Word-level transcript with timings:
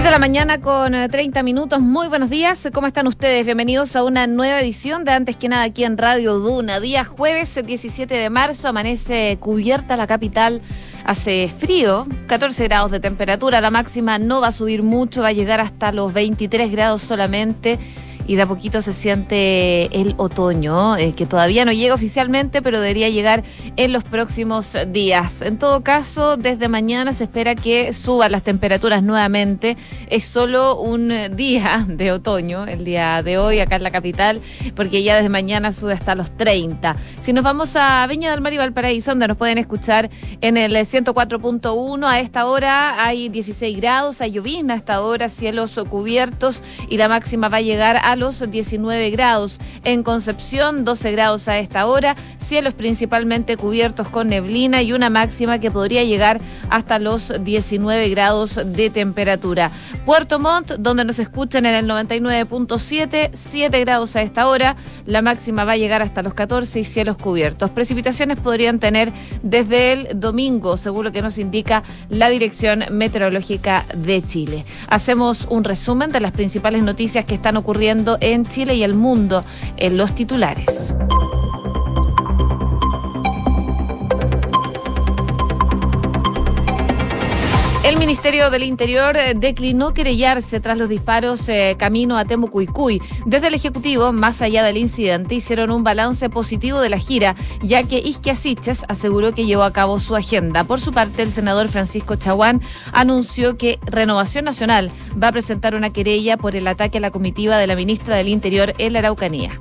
6 0.00 0.04
de 0.06 0.10
la 0.12 0.18
mañana 0.18 0.62
con 0.62 0.94
30 0.94 1.42
minutos. 1.42 1.78
Muy 1.78 2.08
buenos 2.08 2.30
días. 2.30 2.66
¿Cómo 2.72 2.86
están 2.86 3.06
ustedes? 3.06 3.44
Bienvenidos 3.44 3.94
a 3.96 4.02
una 4.02 4.26
nueva 4.26 4.58
edición 4.58 5.04
de 5.04 5.10
Antes 5.10 5.36
que 5.36 5.50
nada 5.50 5.64
aquí 5.64 5.84
en 5.84 5.98
Radio 5.98 6.38
Duna. 6.38 6.80
Día 6.80 7.04
jueves 7.04 7.54
17 7.62 8.14
de 8.14 8.30
marzo. 8.30 8.66
Amanece 8.66 9.36
cubierta 9.40 9.98
la 9.98 10.06
capital. 10.06 10.62
Hace 11.04 11.48
frío, 11.48 12.06
14 12.28 12.64
grados 12.64 12.92
de 12.92 13.00
temperatura. 13.00 13.60
La 13.60 13.70
máxima 13.70 14.18
no 14.18 14.40
va 14.40 14.48
a 14.48 14.52
subir 14.52 14.82
mucho, 14.82 15.20
va 15.20 15.28
a 15.28 15.32
llegar 15.32 15.60
hasta 15.60 15.92
los 15.92 16.14
23 16.14 16.72
grados 16.72 17.02
solamente 17.02 17.78
y 18.26 18.36
de 18.36 18.42
a 18.42 18.46
poquito 18.46 18.82
se 18.82 18.92
siente 18.92 19.86
el 20.00 20.14
otoño, 20.16 20.96
eh, 20.96 21.12
que 21.14 21.26
todavía 21.26 21.64
no 21.64 21.72
llega 21.72 21.94
oficialmente, 21.94 22.62
pero 22.62 22.80
debería 22.80 23.08
llegar 23.08 23.44
en 23.76 23.92
los 23.92 24.04
próximos 24.04 24.76
días. 24.88 25.42
En 25.42 25.58
todo 25.58 25.82
caso, 25.82 26.36
desde 26.36 26.68
mañana 26.68 27.12
se 27.12 27.24
espera 27.24 27.54
que 27.54 27.92
suban 27.92 28.32
las 28.32 28.44
temperaturas 28.44 29.02
nuevamente. 29.02 29.76
Es 30.08 30.24
solo 30.24 30.78
un 30.80 31.12
día 31.36 31.84
de 31.88 32.12
otoño, 32.12 32.66
el 32.66 32.84
día 32.84 33.22
de 33.22 33.38
hoy 33.38 33.60
acá 33.60 33.76
en 33.76 33.82
la 33.82 33.90
capital, 33.90 34.40
porque 34.74 35.02
ya 35.02 35.16
desde 35.16 35.28
mañana 35.28 35.72
sube 35.72 35.92
hasta 35.92 36.14
los 36.14 36.30
30. 36.36 36.96
Si 37.20 37.32
nos 37.32 37.44
vamos 37.44 37.74
a 37.74 38.06
Viña 38.06 38.30
del 38.30 38.40
Mar 38.40 38.52
y 38.52 38.58
Valparaíso, 38.58 39.10
donde 39.10 39.28
nos 39.28 39.36
pueden 39.36 39.58
escuchar 39.58 40.10
en 40.40 40.56
el 40.56 40.74
104.1, 40.74 42.06
a 42.06 42.20
esta 42.20 42.46
hora 42.46 43.04
hay 43.04 43.28
16 43.28 43.76
grados, 43.76 44.20
hay 44.20 44.32
llovizna 44.32 44.74
a 44.74 44.76
esta 44.76 45.00
hora, 45.02 45.28
cielos 45.28 45.78
cubiertos 45.88 46.62
y 46.88 46.96
la 46.96 47.08
máxima 47.08 47.48
va 47.48 47.58
a 47.58 47.62
llegar 47.62 47.96
a 48.02 48.16
los 48.20 48.48
19 48.50 49.10
grados. 49.10 49.58
En 49.82 50.04
Concepción, 50.04 50.84
12 50.84 51.10
grados 51.10 51.48
a 51.48 51.58
esta 51.58 51.86
hora, 51.86 52.14
cielos 52.38 52.74
principalmente 52.74 53.56
cubiertos 53.56 54.08
con 54.08 54.28
neblina 54.28 54.82
y 54.82 54.92
una 54.92 55.08
máxima 55.08 55.58
que 55.58 55.70
podría 55.70 56.04
llegar 56.04 56.38
hasta 56.68 56.98
los 56.98 57.32
19 57.42 58.10
grados 58.10 58.60
de 58.62 58.90
temperatura. 58.90 59.72
Puerto 60.04 60.38
Montt, 60.38 60.72
donde 60.78 61.04
nos 61.04 61.18
escuchan 61.18 61.64
en 61.64 61.74
el 61.74 61.86
99.7, 61.88 63.30
7 63.32 63.80
grados 63.80 64.14
a 64.16 64.22
esta 64.22 64.46
hora, 64.48 64.76
la 65.06 65.22
máxima 65.22 65.64
va 65.64 65.72
a 65.72 65.76
llegar 65.78 66.02
hasta 66.02 66.22
los 66.22 66.34
14 66.34 66.80
y 66.80 66.84
cielos 66.84 67.16
cubiertos. 67.16 67.70
Precipitaciones 67.70 68.38
podrían 68.38 68.78
tener 68.80 69.12
desde 69.42 69.92
el 69.92 70.20
domingo, 70.20 70.76
según 70.76 71.04
lo 71.04 71.12
que 71.12 71.22
nos 71.22 71.38
indica 71.38 71.82
la 72.10 72.28
Dirección 72.28 72.84
Meteorológica 72.90 73.84
de 73.94 74.22
Chile. 74.22 74.66
Hacemos 74.88 75.46
un 75.48 75.64
resumen 75.64 76.12
de 76.12 76.20
las 76.20 76.32
principales 76.32 76.82
noticias 76.82 77.24
que 77.24 77.34
están 77.34 77.56
ocurriendo 77.56 77.99
en 78.20 78.44
Chile 78.46 78.74
y 78.74 78.82
el 78.82 78.94
mundo 78.94 79.44
en 79.76 79.96
los 79.96 80.14
titulares. 80.14 80.94
Ministerio 88.10 88.50
del 88.50 88.64
Interior 88.64 89.16
eh, 89.16 89.34
declinó 89.36 89.92
querellarse 89.92 90.58
tras 90.58 90.76
los 90.76 90.88
disparos 90.88 91.48
eh, 91.48 91.76
camino 91.78 92.18
a 92.18 92.24
Temucuicuy. 92.24 93.00
Desde 93.24 93.46
el 93.46 93.54
Ejecutivo, 93.54 94.10
más 94.10 94.42
allá 94.42 94.64
del 94.64 94.78
incidente, 94.78 95.36
hicieron 95.36 95.70
un 95.70 95.84
balance 95.84 96.28
positivo 96.28 96.80
de 96.80 96.90
la 96.90 96.98
gira, 96.98 97.36
ya 97.62 97.84
que 97.84 97.98
Isquia 97.98 98.34
Siches 98.34 98.84
aseguró 98.88 99.32
que 99.32 99.46
llevó 99.46 99.62
a 99.62 99.72
cabo 99.72 100.00
su 100.00 100.16
agenda. 100.16 100.64
Por 100.64 100.80
su 100.80 100.90
parte, 100.90 101.22
el 101.22 101.30
senador 101.30 101.68
Francisco 101.68 102.16
Chaguán 102.16 102.62
anunció 102.92 103.56
que 103.56 103.78
Renovación 103.86 104.44
Nacional 104.44 104.90
va 105.22 105.28
a 105.28 105.32
presentar 105.32 105.76
una 105.76 105.90
querella 105.90 106.36
por 106.36 106.56
el 106.56 106.66
ataque 106.66 106.98
a 106.98 107.02
la 107.02 107.12
comitiva 107.12 107.58
de 107.58 107.68
la 107.68 107.76
ministra 107.76 108.16
del 108.16 108.26
Interior 108.26 108.74
en 108.78 108.92
la 108.92 108.98
Araucanía. 108.98 109.56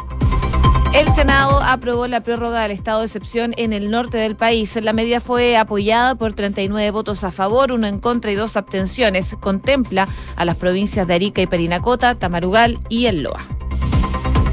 El 0.92 1.08
Senado 1.14 1.62
aprobó 1.62 2.08
la 2.08 2.22
prórroga 2.22 2.64
del 2.64 2.72
estado 2.72 3.00
de 3.00 3.06
excepción 3.06 3.54
en 3.58 3.74
el 3.74 3.92
norte 3.92 4.18
del 4.18 4.36
país. 4.36 4.76
La 4.82 4.92
medida 4.92 5.20
fue 5.20 5.56
apoyada 5.56 6.16
por 6.16 6.34
39 6.34 6.90
votos 6.90 7.24
a 7.24 7.30
favor, 7.30 7.72
uno 7.72 7.86
en 7.86 8.00
contra 8.00 8.32
y 8.32 8.36
dos 8.36 8.58
abstenciones. 8.58 9.36
Contempla 9.40 10.08
a 10.36 10.46
las 10.46 10.58
provincias 10.58 11.08
de 11.08 11.14
Arica 11.14 11.42
y 11.42 11.48
Perinacota, 11.48 12.16
Tamarugal 12.16 12.80
y 12.90 13.06
El 13.06 13.22
Loa. 13.22 13.46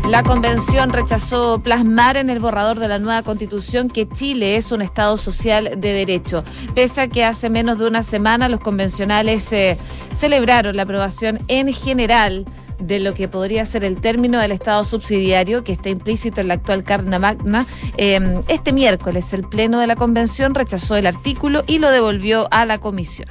La 0.08 0.22
convención 0.22 0.90
rechazó 0.90 1.58
plasmar 1.60 2.18
en 2.18 2.28
el 2.28 2.38
borrador 2.38 2.78
de 2.78 2.86
la 2.86 2.98
nueva 2.98 3.22
constitución 3.22 3.88
que 3.88 4.06
Chile 4.08 4.56
es 4.56 4.70
un 4.70 4.82
Estado 4.82 5.16
social 5.16 5.72
de 5.78 5.92
derecho. 5.92 6.44
Pese 6.74 7.00
a 7.00 7.08
que 7.08 7.24
hace 7.24 7.48
menos 7.48 7.78
de 7.78 7.88
una 7.88 8.02
semana 8.02 8.48
los 8.48 8.60
convencionales 8.60 9.52
eh, 9.52 9.78
celebraron 10.14 10.76
la 10.76 10.82
aprobación 10.82 11.40
en 11.48 11.72
general 11.72 12.44
de 12.78 13.00
lo 13.00 13.14
que 13.14 13.28
podría 13.28 13.64
ser 13.64 13.84
el 13.84 14.00
término 14.00 14.38
del 14.38 14.52
Estado 14.52 14.84
subsidiario 14.84 15.64
que 15.64 15.72
está 15.72 15.88
implícito 15.88 16.40
en 16.40 16.48
la 16.48 16.54
actual 16.54 16.84
Carna 16.84 17.18
Magna. 17.18 17.66
Em, 17.96 18.42
este 18.48 18.72
miércoles 18.72 19.32
el 19.32 19.42
Pleno 19.44 19.80
de 19.80 19.86
la 19.86 19.96
Convención 19.96 20.54
rechazó 20.54 20.96
el 20.96 21.06
artículo 21.06 21.64
y 21.66 21.78
lo 21.78 21.90
devolvió 21.90 22.48
a 22.50 22.64
la 22.64 22.78
Comisión. 22.78 23.28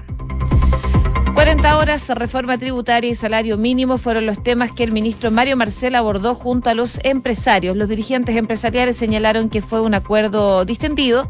40 1.35 1.77
horas, 1.77 2.07
reforma 2.09 2.57
tributaria 2.57 3.09
y 3.09 3.13
salario 3.13 3.57
mínimo 3.57 3.97
fueron 3.97 4.25
los 4.25 4.41
temas 4.41 4.71
que 4.71 4.85
el 4.85 4.93
ministro 4.93 5.31
Mario 5.31 5.57
Marcel 5.57 5.95
abordó 5.95 6.33
junto 6.33 6.69
a 6.69 6.73
los 6.73 6.97
empresarios. 7.03 7.75
Los 7.75 7.89
dirigentes 7.89 8.37
empresariales 8.37 8.95
señalaron 8.95 9.49
que 9.49 9.61
fue 9.61 9.81
un 9.81 9.93
acuerdo 9.93 10.63
distendido 10.63 11.27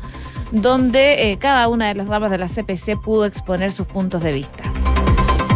donde 0.52 1.32
eh, 1.32 1.38
cada 1.38 1.68
una 1.68 1.88
de 1.88 1.96
las 1.96 2.08
ramas 2.08 2.30
de 2.30 2.38
la 2.38 2.48
CPC 2.48 3.02
pudo 3.02 3.26
exponer 3.26 3.72
sus 3.72 3.88
puntos 3.88 4.22
de 4.22 4.34
vista. 4.34 4.72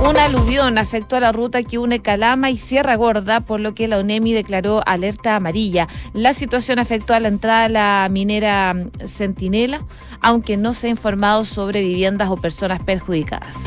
Una 0.08 0.26
aluvión 0.26 0.78
afectó 0.78 1.18
a 1.18 1.20
la 1.20 1.34
ruta 1.34 1.62
que 1.62 1.78
une 1.78 2.00
Calama 2.00 2.50
y 2.50 2.58
Sierra 2.58 2.96
Gorda, 2.96 3.42
por 3.42 3.60
lo 3.60 3.76
que 3.76 3.88
la 3.88 4.00
UNEMI 4.00 4.34
declaró 4.34 4.82
alerta 4.86 5.36
amarilla. 5.36 5.88
La 6.14 6.34
situación 6.34 6.80
afectó 6.80 7.14
a 7.14 7.20
la 7.20 7.28
entrada 7.28 7.64
de 7.64 7.70
la 7.70 8.08
minera 8.10 8.76
Centinela, 9.06 9.86
aunque 10.22 10.56
no 10.56 10.74
se 10.74 10.88
ha 10.88 10.90
informado 10.90 11.44
sobre 11.44 11.82
viviendas 11.82 12.30
o 12.30 12.38
personas 12.38 12.82
perjudicadas. 12.82 13.66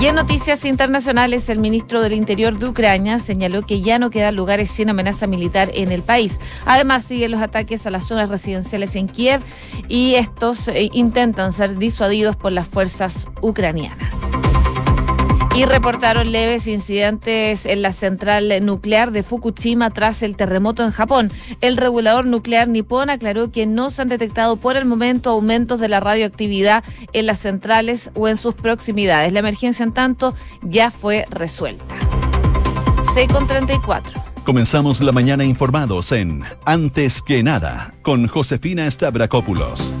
Y 0.00 0.06
en 0.06 0.16
noticias 0.16 0.64
internacionales, 0.64 1.48
el 1.48 1.58
ministro 1.58 2.02
del 2.02 2.12
Interior 2.12 2.58
de 2.58 2.66
Ucrania 2.66 3.18
señaló 3.18 3.62
que 3.62 3.80
ya 3.80 3.98
no 3.98 4.10
quedan 4.10 4.36
lugares 4.36 4.68
sin 4.68 4.90
amenaza 4.90 5.26
militar 5.26 5.70
en 5.74 5.90
el 5.90 6.02
país. 6.02 6.38
Además, 6.66 7.04
siguen 7.04 7.30
los 7.30 7.40
ataques 7.40 7.86
a 7.86 7.90
las 7.90 8.08
zonas 8.08 8.28
residenciales 8.28 8.94
en 8.96 9.08
Kiev 9.08 9.42
y 9.88 10.16
estos 10.16 10.68
eh, 10.68 10.90
intentan 10.92 11.52
ser 11.52 11.78
disuadidos 11.78 12.36
por 12.36 12.52
las 12.52 12.68
fuerzas 12.68 13.28
ucranianas 13.40 14.21
y 15.54 15.66
reportaron 15.66 16.32
leves 16.32 16.66
incidentes 16.66 17.66
en 17.66 17.82
la 17.82 17.92
central 17.92 18.52
nuclear 18.64 19.10
de 19.10 19.22
Fukushima 19.22 19.90
tras 19.90 20.22
el 20.22 20.34
terremoto 20.34 20.82
en 20.82 20.92
Japón. 20.92 21.30
El 21.60 21.76
regulador 21.76 22.24
nuclear 22.24 22.68
nipón 22.68 23.10
aclaró 23.10 23.50
que 23.50 23.66
no 23.66 23.90
se 23.90 24.02
han 24.02 24.08
detectado 24.08 24.56
por 24.56 24.76
el 24.76 24.86
momento 24.86 25.30
aumentos 25.30 25.78
de 25.78 25.88
la 25.88 26.00
radioactividad 26.00 26.84
en 27.12 27.26
las 27.26 27.40
centrales 27.40 28.10
o 28.14 28.28
en 28.28 28.38
sus 28.38 28.54
proximidades. 28.54 29.32
La 29.32 29.40
emergencia, 29.40 29.84
en 29.84 29.92
tanto, 29.92 30.34
ya 30.62 30.90
fue 30.90 31.26
resuelta. 31.28 31.96
C 33.12 33.26
con 33.28 33.46
34. 33.46 34.22
Comenzamos 34.44 35.00
la 35.02 35.12
mañana 35.12 35.44
informados 35.44 36.12
en 36.12 36.44
Antes 36.64 37.20
que 37.20 37.42
nada 37.42 37.94
con 38.02 38.26
Josefina 38.26 38.90
Stavrakopoulos. 38.90 39.92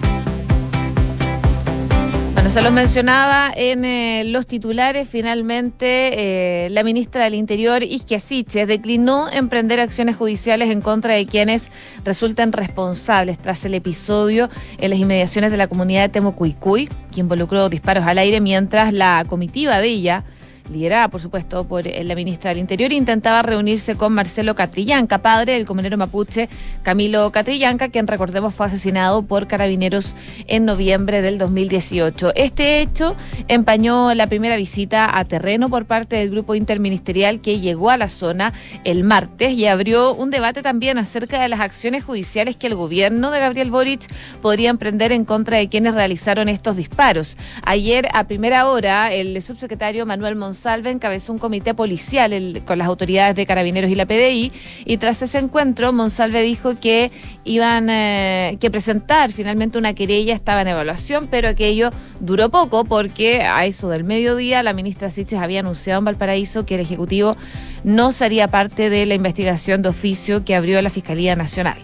Se 2.52 2.60
lo 2.60 2.70
mencionaba 2.70 3.50
en 3.56 3.86
eh, 3.86 4.24
los 4.26 4.46
titulares. 4.46 5.08
Finalmente, 5.08 6.66
eh, 6.66 6.68
la 6.68 6.84
ministra 6.84 7.24
del 7.24 7.34
Interior, 7.34 7.82
Isquia 7.82 8.18
declinó 8.66 9.30
emprender 9.32 9.80
acciones 9.80 10.16
judiciales 10.16 10.68
en 10.68 10.82
contra 10.82 11.14
de 11.14 11.24
quienes 11.24 11.72
resulten 12.04 12.52
responsables 12.52 13.38
tras 13.38 13.64
el 13.64 13.72
episodio 13.72 14.50
en 14.76 14.90
las 14.90 14.98
inmediaciones 14.98 15.50
de 15.50 15.56
la 15.56 15.66
comunidad 15.66 16.02
de 16.02 16.08
Temucuicuy, 16.10 16.90
que 17.14 17.20
involucró 17.20 17.70
disparos 17.70 18.04
al 18.06 18.18
aire 18.18 18.42
mientras 18.42 18.92
la 18.92 19.24
comitiva 19.26 19.78
de 19.80 19.88
ella 19.88 20.24
liderada 20.70 21.08
por 21.08 21.20
supuesto 21.20 21.64
por 21.64 21.86
eh, 21.86 22.02
la 22.04 22.14
ministra 22.14 22.50
del 22.50 22.58
Interior, 22.58 22.92
intentaba 22.92 23.42
reunirse 23.42 23.96
con 23.96 24.12
Marcelo 24.12 24.54
Catrillanca, 24.54 25.18
padre 25.18 25.54
del 25.54 25.66
comunero 25.66 25.96
mapuche 25.96 26.48
Camilo 26.82 27.30
Catrillanca, 27.32 27.88
quien 27.88 28.06
recordemos 28.06 28.54
fue 28.54 28.66
asesinado 28.66 29.22
por 29.22 29.46
carabineros 29.46 30.14
en 30.46 30.64
noviembre 30.64 31.22
del 31.22 31.38
2018. 31.38 32.32
Este 32.34 32.80
hecho 32.80 33.16
empañó 33.48 34.14
la 34.14 34.26
primera 34.26 34.56
visita 34.56 35.18
a 35.18 35.24
terreno 35.24 35.68
por 35.68 35.86
parte 35.86 36.16
del 36.16 36.30
grupo 36.30 36.54
interministerial 36.54 37.40
que 37.40 37.60
llegó 37.60 37.90
a 37.90 37.96
la 37.96 38.08
zona 38.08 38.52
el 38.84 39.04
martes 39.04 39.52
y 39.52 39.66
abrió 39.66 40.14
un 40.14 40.30
debate 40.30 40.62
también 40.62 40.98
acerca 40.98 41.40
de 41.40 41.48
las 41.48 41.60
acciones 41.60 42.04
judiciales 42.04 42.56
que 42.56 42.66
el 42.66 42.74
gobierno 42.74 43.30
de 43.30 43.40
Gabriel 43.40 43.70
Boric 43.70 44.02
podría 44.40 44.70
emprender 44.70 45.12
en 45.12 45.24
contra 45.24 45.58
de 45.58 45.68
quienes 45.68 45.94
realizaron 45.94 46.48
estos 46.48 46.76
disparos. 46.76 47.36
Ayer 47.64 48.08
a 48.14 48.24
primera 48.24 48.68
hora 48.68 49.12
el 49.12 49.40
subsecretario 49.42 50.06
Manuel 50.06 50.36
Monsalve 50.36 50.51
Monsalve 50.52 50.90
encabezó 50.90 51.32
un 51.32 51.38
comité 51.38 51.72
policial 51.72 52.62
con 52.66 52.76
las 52.76 52.86
autoridades 52.86 53.34
de 53.34 53.46
Carabineros 53.46 53.90
y 53.90 53.94
la 53.94 54.04
PDI 54.04 54.52
y 54.84 54.98
tras 54.98 55.22
ese 55.22 55.38
encuentro 55.38 55.94
Monsalve 55.94 56.42
dijo 56.42 56.78
que 56.78 57.10
iban 57.44 57.88
eh, 57.88 58.58
que 58.60 58.70
presentar 58.70 59.32
finalmente 59.32 59.78
una 59.78 59.94
querella, 59.94 60.34
estaba 60.34 60.60
en 60.60 60.68
evaluación, 60.68 61.26
pero 61.30 61.48
aquello 61.48 61.88
duró 62.20 62.50
poco 62.50 62.84
porque 62.84 63.40
a 63.40 63.64
eso 63.64 63.88
del 63.88 64.04
mediodía 64.04 64.62
la 64.62 64.74
ministra 64.74 65.08
Siches 65.08 65.40
había 65.40 65.60
anunciado 65.60 66.00
en 66.00 66.04
Valparaíso 66.04 66.66
que 66.66 66.74
el 66.74 66.82
Ejecutivo 66.82 67.34
no 67.82 68.12
sería 68.12 68.48
parte 68.48 68.90
de 68.90 69.06
la 69.06 69.14
investigación 69.14 69.80
de 69.80 69.88
oficio 69.88 70.44
que 70.44 70.54
abrió 70.54 70.82
la 70.82 70.90
Fiscalía 70.90 71.34
Nacional. 71.34 71.78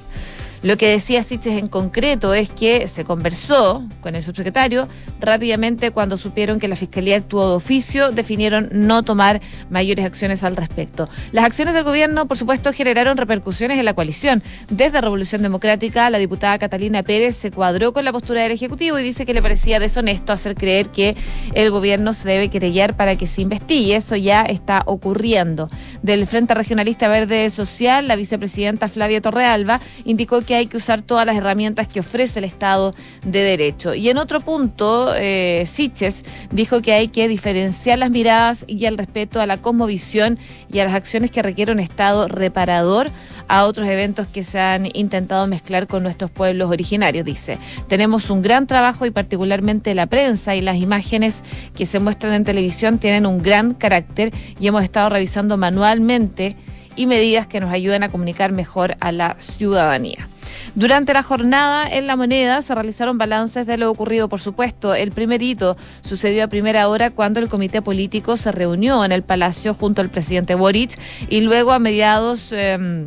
Lo 0.63 0.77
que 0.77 0.89
decía 0.89 1.23
Siches 1.23 1.57
en 1.57 1.69
concreto 1.69 2.35
es 2.35 2.51
que 2.51 2.89
se 2.89 3.05
conversó 3.05 3.85
con 4.01 4.17
el 4.17 4.25
subsecretario. 4.25 4.89
Rápidamente, 5.21 5.93
cuando 5.93 6.17
supieron 6.17 6.59
que 6.59 6.67
la 6.67 6.75
Fiscalía 6.75 7.17
actuó 7.17 7.49
de 7.51 7.55
oficio, 7.55 8.11
definieron 8.11 8.69
no 8.73 9.05
tomar 9.05 9.41
mayores 9.71 10.05
acciones 10.05 10.43
al 10.43 10.57
respecto. 10.57 11.09
Las 11.31 11.45
acciones 11.45 11.75
del 11.75 11.85
gobierno, 11.85 12.27
por 12.27 12.37
supuesto, 12.37 12.73
generaron 12.73 13.17
repercusiones 13.17 13.79
en 13.79 13.85
la 13.85 13.95
coalición. 13.95 14.43
Desde 14.69 15.01
Revolución 15.01 15.43
Democrática, 15.43 16.11
la 16.11 16.19
diputada 16.19 16.59
Catalina 16.59 17.05
Pérez 17.05 17.37
se 17.37 17.53
cuadró 17.53 17.93
con 17.93 18.05
la 18.05 18.13
postura 18.13 18.43
del 18.43 18.53
Ejecutivo 18.53 18.99
y 18.99 19.05
dice 19.05 19.27
que 19.27 19.35
le 19.35 19.43
parecía 19.43 19.79
deshonesto 19.79 20.33
hacer 20.33 20.57
creer 20.57 20.89
que 20.89 21.17
el 21.55 21.71
gobierno 21.71 22.15
se 22.15 22.29
debe 22.29 22.49
querellar 22.49 22.97
para 22.97 23.15
que 23.17 23.29
se 23.29 23.43
investigue. 23.43 23.95
Eso 23.95 24.17
ya 24.17 24.43
está 24.43 24.83
ocurriendo. 24.87 25.69
Del 26.03 26.27
Frente 26.27 26.55
Regionalista 26.55 27.07
Verde 27.07 27.49
Social, 27.51 28.09
la 28.09 28.17
vicepresidenta 28.17 28.89
Flavia 28.89 29.21
Torrealba 29.21 29.81
indicó 30.05 30.43
que 30.43 30.48
que 30.49 30.55
hay 30.55 30.67
que 30.67 30.79
usar 30.79 31.03
todas 31.03 31.27
las 31.27 31.37
herramientas 31.37 31.89
que 31.89 32.01
ofrece 32.01 32.39
el 32.39 32.47
Estado 32.47 32.93
de 33.23 33.43
Derecho. 33.43 33.93
Y 33.93 34.09
en 34.09 34.17
otro 34.17 34.41
punto, 34.41 35.13
eh, 35.15 35.65
Siches 35.67 36.25
dijo 36.51 36.81
que 36.81 36.95
hay 36.95 37.09
que 37.09 37.29
diferenciar 37.29 37.99
las 37.99 38.11
miradas 38.11 38.65
y 38.67 38.87
el 38.87 38.97
respeto 38.97 39.43
a 39.43 39.47
la 39.47 39.59
cosmovisión 39.59 40.39
y 40.73 40.79
a 40.79 40.87
las 40.87 40.95
acciones 40.95 41.31
que 41.31 41.43
requiere 41.43 41.71
un 41.71 41.81
Estado 41.81 42.29
reparador 42.29 43.11
a 43.47 43.67
otros 43.67 43.89
eventos 43.89 44.27
que 44.27 44.43
se 44.43 44.59
han 44.59 44.87
intentado 44.95 45.47
mezclar 45.47 45.87
con 45.87 46.03
nuestros 46.03 46.31
pueblos 46.31 46.71
originarios, 46.71 47.27
dice. 47.27 47.59
Tenemos 47.87 48.31
un 48.31 48.41
gran 48.41 48.67
trabajo 48.67 49.05
y 49.05 49.11
particularmente 49.11 49.95
la 49.95 50.07
prensa 50.07 50.57
y 50.57 50.63
las 50.63 50.79
imágenes 50.79 51.43
que 51.77 51.85
se 51.85 52.01
muestran 52.01 52.33
en 52.33 52.45
televisión 52.45 52.99
tienen 52.99 53.27
un 53.27 53.43
gran 53.43 53.75
carácter 53.75 54.33
y 54.59 54.67
hemos 54.67 54.83
estado 54.83 55.11
revisando 55.11 55.59
manualmente 55.59 56.57
y 56.97 57.07
medidas 57.07 57.47
que 57.47 57.61
nos 57.61 57.71
ayuden 57.71 58.03
a 58.03 58.09
comunicar 58.09 58.51
mejor 58.51 58.97
a 59.01 59.13
la 59.13 59.37
ciudadanía. 59.39 60.27
Durante 60.75 61.13
la 61.13 61.23
jornada 61.23 61.89
en 61.89 62.07
la 62.07 62.17
moneda 62.17 62.63
se 62.63 62.75
realizaron 62.75 63.19
balances 63.19 63.67
de 63.67 63.79
lo 63.79 63.91
ocurrido, 63.91 64.29
por 64.29 64.41
supuesto. 64.41 64.95
El 64.95 65.11
primer 65.11 65.43
hito 65.43 65.77
sucedió 66.03 66.45
a 66.45 66.49
primera 66.49 66.89
hora 66.89 67.11
cuando 67.11 67.41
el 67.41 67.49
comité 67.49 67.83
político 67.83 68.37
se 68.37 68.53
reunió 68.53 69.05
en 69.05 69.13
el 69.13 69.23
Palacio 69.23 69.75
junto 69.75 70.01
al 70.01 70.09
presidente 70.09 70.55
Boric 70.55 70.99
y 71.29 71.41
luego 71.41 71.73
a 71.73 71.79
mediados... 71.79 72.53
Em, 72.53 73.07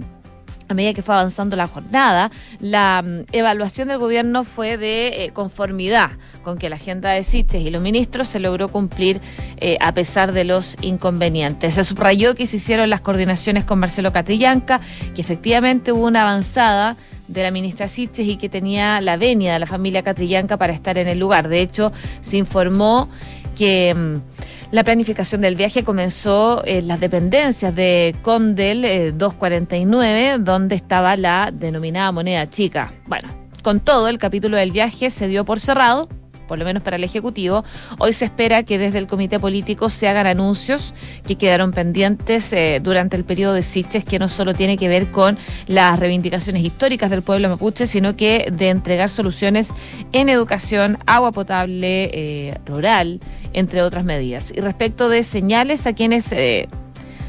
a 0.71 0.73
medida 0.73 0.93
que 0.93 1.01
fue 1.01 1.15
avanzando 1.15 1.55
la 1.55 1.67
jornada, 1.67 2.31
la 2.59 3.01
mm, 3.03 3.25
evaluación 3.31 3.89
del 3.89 3.99
gobierno 3.99 4.43
fue 4.43 4.77
de 4.77 5.25
eh, 5.25 5.31
conformidad 5.31 6.11
con 6.43 6.57
que 6.57 6.69
la 6.69 6.75
agenda 6.75 7.11
de 7.11 7.23
Siches 7.23 7.61
y 7.61 7.69
los 7.69 7.81
ministros 7.81 8.27
se 8.27 8.39
logró 8.39 8.69
cumplir 8.69 9.21
eh, 9.57 9.77
a 9.81 9.93
pesar 9.93 10.31
de 10.31 10.43
los 10.43 10.77
inconvenientes. 10.81 11.75
Se 11.75 11.83
subrayó 11.83 12.35
que 12.35 12.45
se 12.45 12.57
hicieron 12.57 12.89
las 12.89 13.01
coordinaciones 13.01 13.65
con 13.65 13.79
Marcelo 13.79 14.11
Catrillanca, 14.11 14.81
que 15.15 15.21
efectivamente 15.21 15.91
hubo 15.91 16.07
una 16.07 16.23
avanzada 16.23 16.95
de 17.27 17.43
la 17.43 17.51
ministra 17.51 17.87
Siches 17.87 18.27
y 18.27 18.37
que 18.37 18.49
tenía 18.49 18.99
la 19.01 19.17
venia 19.17 19.53
de 19.53 19.59
la 19.59 19.67
familia 19.67 20.03
Catrillanca 20.03 20.57
para 20.57 20.73
estar 20.73 20.97
en 20.97 21.07
el 21.07 21.19
lugar. 21.19 21.47
De 21.47 21.61
hecho, 21.61 21.91
se 22.19 22.37
informó 22.37 23.09
que 23.55 23.93
mm, 23.93 24.60
la 24.71 24.83
planificación 24.85 25.41
del 25.41 25.55
viaje 25.55 25.83
comenzó 25.83 26.65
en 26.65 26.87
las 26.87 26.99
dependencias 26.99 27.75
de 27.75 28.15
Condel 28.21 29.17
249, 29.17 30.29
eh, 30.29 30.37
donde 30.39 30.75
estaba 30.75 31.17
la 31.17 31.51
denominada 31.51 32.11
moneda 32.11 32.49
chica. 32.49 32.93
Bueno, 33.05 33.27
con 33.63 33.81
todo, 33.81 34.07
el 34.07 34.17
capítulo 34.17 34.57
del 34.57 34.71
viaje 34.71 35.09
se 35.09 35.27
dio 35.27 35.43
por 35.43 35.59
cerrado 35.59 36.07
por 36.51 36.59
lo 36.59 36.65
menos 36.65 36.83
para 36.83 36.97
el 36.97 37.05
Ejecutivo. 37.05 37.63
Hoy 37.97 38.11
se 38.11 38.25
espera 38.25 38.63
que 38.63 38.77
desde 38.77 38.97
el 38.97 39.07
Comité 39.07 39.39
Político 39.39 39.89
se 39.89 40.09
hagan 40.09 40.27
anuncios 40.27 40.93
que 41.25 41.37
quedaron 41.37 41.71
pendientes 41.71 42.51
eh, 42.51 42.81
durante 42.83 43.15
el 43.15 43.23
periodo 43.23 43.53
de 43.53 43.63
Siches, 43.63 44.03
que 44.03 44.19
no 44.19 44.27
solo 44.27 44.53
tiene 44.53 44.75
que 44.75 44.89
ver 44.89 45.11
con 45.11 45.37
las 45.67 45.97
reivindicaciones 45.97 46.65
históricas 46.65 47.09
del 47.09 47.21
pueblo 47.21 47.47
mapuche, 47.47 47.87
sino 47.87 48.17
que 48.17 48.51
de 48.51 48.67
entregar 48.67 49.07
soluciones 49.07 49.73
en 50.11 50.27
educación, 50.27 50.97
agua 51.05 51.31
potable, 51.31 52.11
eh, 52.13 52.57
rural, 52.65 53.21
entre 53.53 53.81
otras 53.81 54.03
medidas. 54.03 54.51
Y 54.53 54.59
respecto 54.59 55.07
de 55.07 55.23
señales 55.23 55.87
a 55.87 55.93
quienes... 55.93 56.33
Eh, 56.33 56.67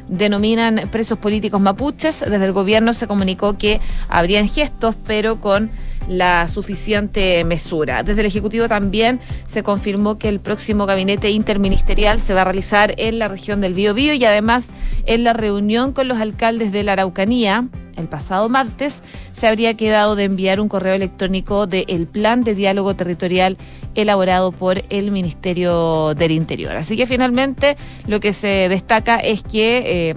denominan 0.09 0.89
presos 0.91 1.17
políticos 1.17 1.61
mapuches. 1.61 2.21
Desde 2.21 2.45
el 2.45 2.53
gobierno 2.53 2.93
se 2.93 3.07
comunicó 3.07 3.57
que 3.57 3.81
habrían 4.11 4.47
gestos, 4.47 4.95
pero 5.07 5.41
con 5.41 5.71
la 6.09 6.49
suficiente 6.49 7.45
mesura. 7.45 8.03
Desde 8.03 8.21
el 8.21 8.27
Ejecutivo 8.27 8.69
también 8.69 9.21
se 9.47 9.63
confirmó 9.63 10.19
que 10.19 10.29
el 10.29 10.41
próximo 10.41 10.87
gabinete 10.87 11.31
interministerial 11.31 12.19
se 12.19 12.35
va 12.35 12.43
a 12.43 12.45
realizar 12.45 12.95
en 12.99 13.19
la 13.19 13.29
región 13.29 13.61
del 13.61 13.75
Biobío 13.75 14.15
y 14.15 14.25
además 14.25 14.71
en 15.07 15.25
la 15.25 15.33
reunión 15.33 15.93
con 15.93 16.09
los 16.09 16.19
alcaldes 16.19 16.73
de 16.73 16.83
la 16.83 16.93
Araucanía 16.93 17.69
el 17.97 18.09
pasado 18.09 18.49
martes, 18.49 19.03
se 19.33 19.47
habría 19.47 19.75
quedado 19.75 20.17
de 20.17 20.25
enviar 20.25 20.61
un 20.61 20.69
correo 20.69 20.95
electrónico 20.95 21.67
del 21.67 22.07
plan 22.07 22.43
de 22.43 22.55
diálogo 22.55 22.95
territorial 22.95 23.57
elaborado 23.95 24.53
por 24.53 24.83
el 24.89 25.11
Ministerio 25.11 26.15
del 26.15 26.33
Interior. 26.33 26.77
Así 26.77 26.97
que 26.97 27.07
finalmente 27.07 27.77
lo 28.07 28.21
que 28.21 28.33
se 28.33 28.69
destaca 28.69 29.17
es 29.17 29.43
que... 29.43 29.83
Eh, 30.11 30.15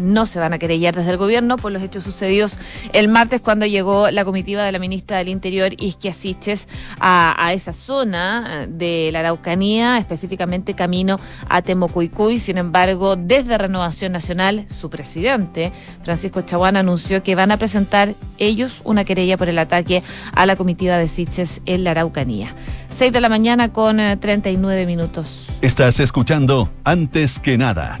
no 0.00 0.26
se 0.26 0.40
van 0.40 0.52
a 0.52 0.58
querellar 0.58 0.96
desde 0.96 1.10
el 1.10 1.16
gobierno 1.16 1.56
por 1.56 1.70
los 1.72 1.82
hechos 1.82 2.02
sucedidos 2.02 2.58
el 2.92 3.08
martes 3.08 3.40
cuando 3.40 3.66
llegó 3.66 4.10
la 4.10 4.24
comitiva 4.24 4.64
de 4.64 4.72
la 4.72 4.78
ministra 4.78 5.18
del 5.18 5.28
Interior, 5.28 5.72
Isquia 5.78 6.12
Siches, 6.12 6.68
a, 7.00 7.52
esa 7.52 7.72
zona 7.72 8.66
de 8.68 9.10
la 9.12 9.20
Araucanía, 9.20 9.98
específicamente 9.98 10.74
camino 10.74 11.18
a 11.48 11.62
Temocuicuy. 11.62 12.38
Sin 12.38 12.58
embargo, 12.58 13.16
desde 13.16 13.58
Renovación 13.58 14.12
Nacional, 14.12 14.66
su 14.68 14.90
presidente, 14.90 15.72
Francisco 16.02 16.42
Chaguán, 16.42 16.76
anunció 16.76 17.22
que 17.22 17.34
van 17.34 17.50
a 17.50 17.56
presentar 17.56 18.14
ellos 18.38 18.80
una 18.84 19.04
querella 19.04 19.36
por 19.36 19.48
el 19.48 19.58
ataque 19.58 20.02
a 20.32 20.46
la 20.46 20.56
comitiva 20.56 20.96
de 20.96 21.08
Siches 21.08 21.60
en 21.66 21.84
la 21.84 21.92
Araucanía. 21.92 22.54
6 22.88 23.12
de 23.12 23.20
la 23.20 23.28
mañana 23.28 23.72
con 23.72 23.98
39 23.98 24.82
eh, 24.82 24.86
minutos. 24.86 25.48
Estás 25.60 26.00
escuchando 26.00 26.70
Antes 26.84 27.38
que 27.38 27.58
nada 27.58 28.00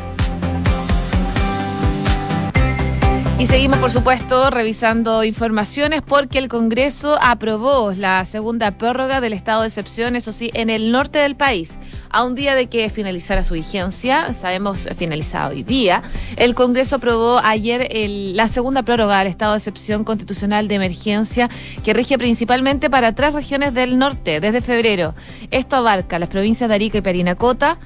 Y 3.41 3.47
seguimos, 3.47 3.79
por 3.79 3.89
supuesto, 3.89 4.51
revisando 4.51 5.23
informaciones 5.23 6.03
porque 6.03 6.37
el 6.37 6.47
Congreso 6.47 7.17
aprobó 7.19 7.91
la 7.91 8.23
segunda 8.25 8.69
prórroga 8.77 9.19
del 9.19 9.33
estado 9.33 9.61
de 9.61 9.69
excepción, 9.69 10.15
eso 10.15 10.31
sí, 10.31 10.51
en 10.53 10.69
el 10.69 10.91
norte 10.91 11.17
del 11.17 11.35
país. 11.35 11.79
A 12.11 12.23
un 12.23 12.35
día 12.35 12.53
de 12.53 12.67
que 12.67 12.87
finalizara 12.91 13.41
su 13.41 13.55
vigencia, 13.55 14.31
sabemos 14.33 14.87
finalizado 14.95 15.53
hoy 15.53 15.63
día, 15.63 16.03
el 16.37 16.53
Congreso 16.53 16.97
aprobó 16.97 17.39
ayer 17.39 17.89
la 18.35 18.47
segunda 18.47 18.83
prórroga 18.83 19.17
del 19.17 19.27
estado 19.29 19.53
de 19.53 19.57
excepción 19.57 20.03
constitucional 20.03 20.67
de 20.67 20.75
emergencia 20.75 21.49
que 21.83 21.95
rige 21.95 22.19
principalmente 22.19 22.91
para 22.91 23.15
tres 23.15 23.33
regiones 23.33 23.73
del 23.73 23.97
norte 23.97 24.39
desde 24.39 24.61
febrero. 24.61 25.15
Esto 25.49 25.77
abarca 25.77 26.19
las 26.19 26.29
provincias 26.29 26.69
de 26.69 26.75
Arica 26.75 26.99
y 26.99 27.01
Parinacota, 27.01 27.79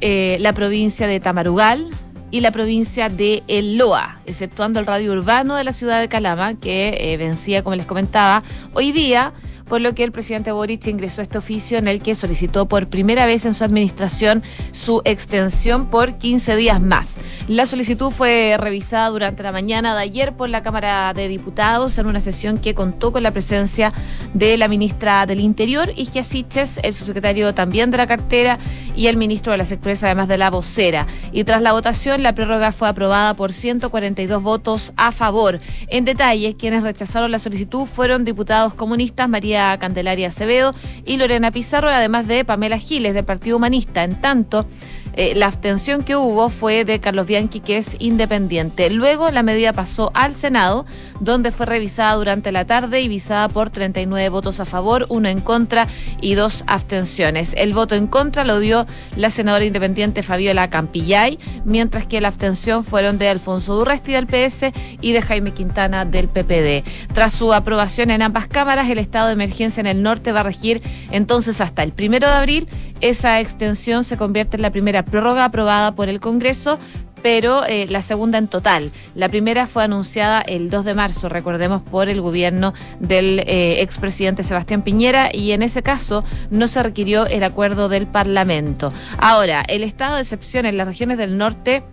eh, 0.00 0.38
la 0.40 0.54
provincia 0.54 1.06
de 1.06 1.20
Tamarugal, 1.20 1.90
y 2.32 2.40
la 2.40 2.50
provincia 2.50 3.10
de 3.10 3.44
El 3.46 3.76
Loa, 3.76 4.20
exceptuando 4.26 4.80
el 4.80 4.86
radio 4.86 5.12
urbano 5.12 5.54
de 5.54 5.64
la 5.64 5.72
ciudad 5.72 6.00
de 6.00 6.08
Calama, 6.08 6.54
que 6.54 6.96
eh, 6.98 7.16
vencía, 7.18 7.62
como 7.62 7.76
les 7.76 7.86
comentaba, 7.86 8.42
hoy 8.72 8.90
día 8.90 9.34
por 9.68 9.80
lo 9.80 9.94
que 9.94 10.04
el 10.04 10.12
presidente 10.12 10.52
Boric 10.52 10.86
ingresó 10.86 11.22
este 11.22 11.38
oficio 11.38 11.78
en 11.78 11.88
el 11.88 12.02
que 12.02 12.14
solicitó 12.14 12.66
por 12.66 12.88
primera 12.88 13.26
vez 13.26 13.46
en 13.46 13.54
su 13.54 13.64
administración 13.64 14.42
su 14.72 15.02
extensión 15.04 15.86
por 15.86 16.18
15 16.18 16.56
días 16.56 16.80
más. 16.80 17.18
La 17.48 17.66
solicitud 17.66 18.10
fue 18.10 18.56
revisada 18.58 19.08
durante 19.10 19.42
la 19.42 19.52
mañana 19.52 19.94
de 19.94 20.02
ayer 20.02 20.32
por 20.34 20.48
la 20.48 20.62
Cámara 20.62 21.12
de 21.14 21.28
Diputados 21.28 21.98
en 21.98 22.06
una 22.06 22.20
sesión 22.20 22.58
que 22.58 22.74
contó 22.74 23.12
con 23.12 23.22
la 23.22 23.30
presencia 23.30 23.92
de 24.34 24.56
la 24.56 24.68
ministra 24.68 25.26
del 25.26 25.40
Interior, 25.40 25.90
Isquia 25.96 26.22
Siches, 26.22 26.78
el 26.82 26.94
subsecretario 26.94 27.54
también 27.54 27.90
de 27.90 27.98
la 27.98 28.06
cartera 28.06 28.58
y 28.96 29.06
el 29.06 29.16
ministro 29.16 29.52
de 29.52 29.58
las 29.58 29.72
Expresas, 29.72 30.04
además 30.04 30.28
de 30.28 30.38
la 30.38 30.50
vocera. 30.50 31.06
Y 31.32 31.44
tras 31.44 31.62
la 31.62 31.72
votación, 31.72 32.22
la 32.22 32.34
prórroga 32.34 32.72
fue 32.72 32.88
aprobada 32.88 33.34
por 33.34 33.52
142 33.52 34.42
votos 34.42 34.92
a 34.96 35.12
favor. 35.12 35.58
En 35.88 36.04
detalle, 36.04 36.56
quienes 36.56 36.82
rechazaron 36.82 37.30
la 37.30 37.38
solicitud 37.38 37.86
fueron 37.86 38.24
diputados 38.24 38.74
comunistas 38.74 39.28
María 39.28 39.51
Candelaria 39.78 40.28
Acevedo 40.28 40.74
y 41.04 41.16
Lorena 41.16 41.50
Pizarro, 41.50 41.88
además 41.88 42.26
de 42.26 42.44
Pamela 42.44 42.78
Giles 42.78 43.14
del 43.14 43.24
Partido 43.24 43.56
Humanista. 43.56 44.04
En 44.04 44.20
tanto, 44.20 44.66
eh, 45.14 45.34
la 45.34 45.46
abstención 45.46 46.02
que 46.02 46.16
hubo 46.16 46.48
fue 46.48 46.84
de 46.84 47.00
Carlos 47.00 47.26
Bianchi, 47.26 47.60
que 47.60 47.76
es 47.76 47.96
independiente. 47.98 48.90
Luego 48.90 49.30
la 49.30 49.42
medida 49.42 49.72
pasó 49.72 50.10
al 50.14 50.34
Senado, 50.34 50.86
donde 51.20 51.50
fue 51.50 51.66
revisada 51.66 52.14
durante 52.14 52.52
la 52.52 52.64
tarde 52.64 53.00
y 53.00 53.08
visada 53.08 53.48
por 53.48 53.70
39 53.70 54.28
votos 54.30 54.60
a 54.60 54.64
favor, 54.64 55.06
uno 55.08 55.28
en 55.28 55.40
contra 55.40 55.86
y 56.20 56.34
dos 56.34 56.64
abstenciones. 56.66 57.54
El 57.56 57.74
voto 57.74 57.94
en 57.94 58.06
contra 58.06 58.44
lo 58.44 58.58
dio 58.58 58.86
la 59.16 59.30
senadora 59.30 59.64
independiente 59.64 60.22
Fabiola 60.22 60.70
Campillay, 60.70 61.38
mientras 61.64 62.06
que 62.06 62.20
la 62.20 62.28
abstención 62.28 62.84
fueron 62.84 63.18
de 63.18 63.28
Alfonso 63.28 63.74
Durresti 63.74 64.12
del 64.12 64.26
PS 64.26 64.72
y 65.00 65.12
de 65.12 65.22
Jaime 65.22 65.52
Quintana 65.52 66.04
del 66.04 66.28
PPD. 66.28 66.84
Tras 67.12 67.32
su 67.32 67.52
aprobación 67.52 68.10
en 68.10 68.22
ambas 68.22 68.46
cámaras, 68.46 68.88
el 68.88 68.98
estado 68.98 69.26
de 69.26 69.34
emergencia 69.34 69.80
en 69.80 69.86
el 69.86 70.02
norte 70.02 70.32
va 70.32 70.40
a 70.40 70.44
regir 70.44 70.82
entonces 71.10 71.60
hasta 71.60 71.82
el 71.82 71.92
primero 71.92 72.28
de 72.28 72.34
abril. 72.34 72.68
Esa 73.00 73.40
extensión 73.40 74.04
se 74.04 74.16
convierte 74.16 74.56
en 74.56 74.62
la 74.62 74.70
primera 74.70 75.01
prórroga 75.04 75.44
aprobada 75.44 75.94
por 75.94 76.08
el 76.08 76.20
Congreso 76.20 76.78
pero 77.22 77.64
eh, 77.64 77.86
la 77.88 78.02
segunda 78.02 78.38
en 78.38 78.48
total. 78.48 78.90
La 79.14 79.28
primera 79.28 79.66
fue 79.66 79.84
anunciada 79.84 80.40
el 80.40 80.68
2 80.70 80.84
de 80.84 80.94
marzo, 80.94 81.28
recordemos, 81.28 81.82
por 81.82 82.08
el 82.08 82.20
gobierno 82.20 82.74
del 83.00 83.40
eh, 83.46 83.80
expresidente 83.80 84.42
Sebastián 84.42 84.82
Piñera 84.82 85.30
y 85.32 85.52
en 85.52 85.62
ese 85.62 85.82
caso 85.82 86.24
no 86.50 86.68
se 86.68 86.82
requirió 86.82 87.26
el 87.26 87.44
acuerdo 87.44 87.88
del 87.88 88.06
Parlamento. 88.06 88.92
Ahora, 89.18 89.62
el 89.68 89.84
estado 89.84 90.16
de 90.16 90.22
excepción 90.22 90.66
en 90.66 90.76
las 90.76 90.88
regiones 90.88 91.16
del 91.16 91.38
norte 91.38 91.84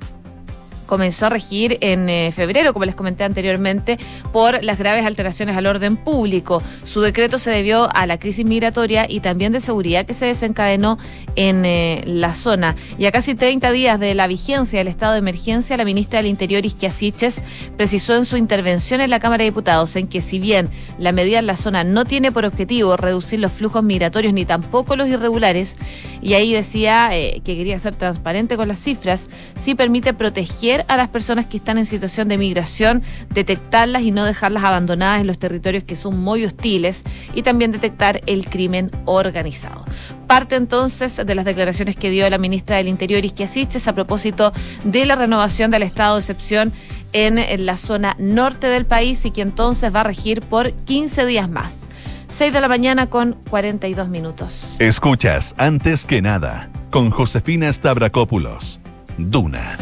comenzó 0.90 1.28
a 1.28 1.30
regir 1.30 1.78
en 1.82 2.10
eh, 2.10 2.34
febrero, 2.36 2.74
como 2.74 2.84
les 2.84 2.96
comenté 2.96 3.24
anteriormente, 3.24 4.00
por 4.34 4.64
las 4.64 4.80
graves 4.80 5.06
alteraciones 5.06 5.56
al 5.56 5.68
orden 5.68 5.98
público. 5.98 6.64
Su 6.84 7.02
decreto 7.02 7.38
se 7.38 7.52
debió 7.52 7.88
a 7.96 8.08
la 8.08 8.18
crisis 8.18 8.44
migratoria 8.44 9.06
y 9.08 9.20
también 9.20 9.52
de 9.52 9.60
seguridad 9.60 10.08
que 10.08 10.16
se 10.16 10.26
desencadenó 10.26 10.98
en 11.36 11.64
eh, 11.64 12.02
la 12.08 12.34
zona. 12.34 12.76
Y 12.98 13.06
a 13.06 13.12
casi 13.12 13.36
30 13.36 13.72
días 13.72 14.00
de 14.00 14.16
la 14.16 14.26
vigencia 14.26 14.80
del 14.80 14.88
estado 14.88 15.14
de 15.14 15.20
emergencia, 15.20 15.78
la 15.78 15.86
ministra 15.86 16.18
del 16.18 16.26
Interior, 16.26 16.66
Isquia 16.66 16.90
Siches, 16.90 17.44
precisó 17.78 18.16
en 18.16 18.26
su 18.26 18.36
intervención 18.36 19.00
en 19.00 19.12
la 19.12 19.20
Cámara 19.20 19.44
de 19.44 19.52
Diputados 19.52 19.96
en 19.96 20.08
que 20.08 20.22
si 20.22 20.40
bien 20.40 20.70
la 20.98 21.12
medida 21.12 21.38
en 21.38 21.46
la 21.46 21.56
zona 21.56 21.84
no 21.84 22.04
tiene 22.04 22.32
por 22.32 22.46
objetivo 22.46 22.98
reducir 22.98 23.40
los 23.40 23.52
flujos 23.52 23.84
migratorios 23.84 24.34
ni 24.34 24.44
tampoco 24.44 24.96
los 24.96 25.08
irregulares, 25.08 25.78
y 26.20 26.34
ahí 26.34 26.52
decía 26.52 27.10
eh, 27.14 27.42
que 27.46 27.56
quería 27.56 27.78
ser 27.78 27.94
transparente 27.96 28.58
con 28.58 28.68
las 28.68 28.80
cifras, 28.80 29.30
sí 29.56 29.76
permite 29.76 30.16
proteger 30.16 30.79
a 30.88 30.98
las 30.98 31.10
personas 31.10 31.46
que 31.46 31.58
están 31.58 31.78
en 31.78 31.86
situación 31.86 32.28
de 32.28 32.38
migración, 32.38 33.04
detectarlas 33.30 34.04
y 34.04 34.12
no 34.12 34.26
dejarlas 34.26 34.64
abandonadas 34.64 35.22
en 35.22 35.28
los 35.28 35.40
territorios 35.40 35.84
que 35.84 35.96
son 35.96 36.20
muy 36.20 36.46
hostiles 36.46 37.04
y 37.34 37.42
también 37.42 37.72
detectar 37.72 38.22
el 38.26 38.46
crimen 38.46 38.92
organizado. 39.06 39.86
Parte 40.28 40.56
entonces 40.56 41.16
de 41.16 41.36
las 41.36 41.46
declaraciones 41.46 41.96
que 41.96 42.10
dio 42.10 42.30
la 42.30 42.38
ministra 42.38 42.78
del 42.78 42.88
Interior, 42.88 43.26
Isquia 43.26 43.48
Siches, 43.48 43.88
a 43.88 43.94
propósito 43.94 44.54
de 44.84 45.06
la 45.06 45.16
renovación 45.16 45.72
del 45.72 45.84
estado 45.84 46.16
de 46.16 46.22
excepción 46.22 46.72
en 47.14 47.66
la 47.66 47.78
zona 47.78 48.16
norte 48.20 48.68
del 48.68 48.86
país 48.86 49.26
y 49.26 49.32
que 49.32 49.42
entonces 49.42 49.94
va 49.94 50.02
a 50.02 50.04
regir 50.04 50.42
por 50.42 50.72
15 50.72 51.26
días 51.26 51.50
más. 51.50 51.90
6 52.28 52.54
de 52.54 52.62
la 52.62 52.68
mañana 52.68 53.10
con 53.10 53.34
42 53.50 54.08
minutos. 54.08 54.64
Escuchas 54.78 55.56
antes 55.58 56.06
que 56.06 56.22
nada 56.22 56.70
con 56.92 57.10
Josefina 57.10 57.72
Stavrakopoulos. 57.74 58.80
Duna. 59.18 59.78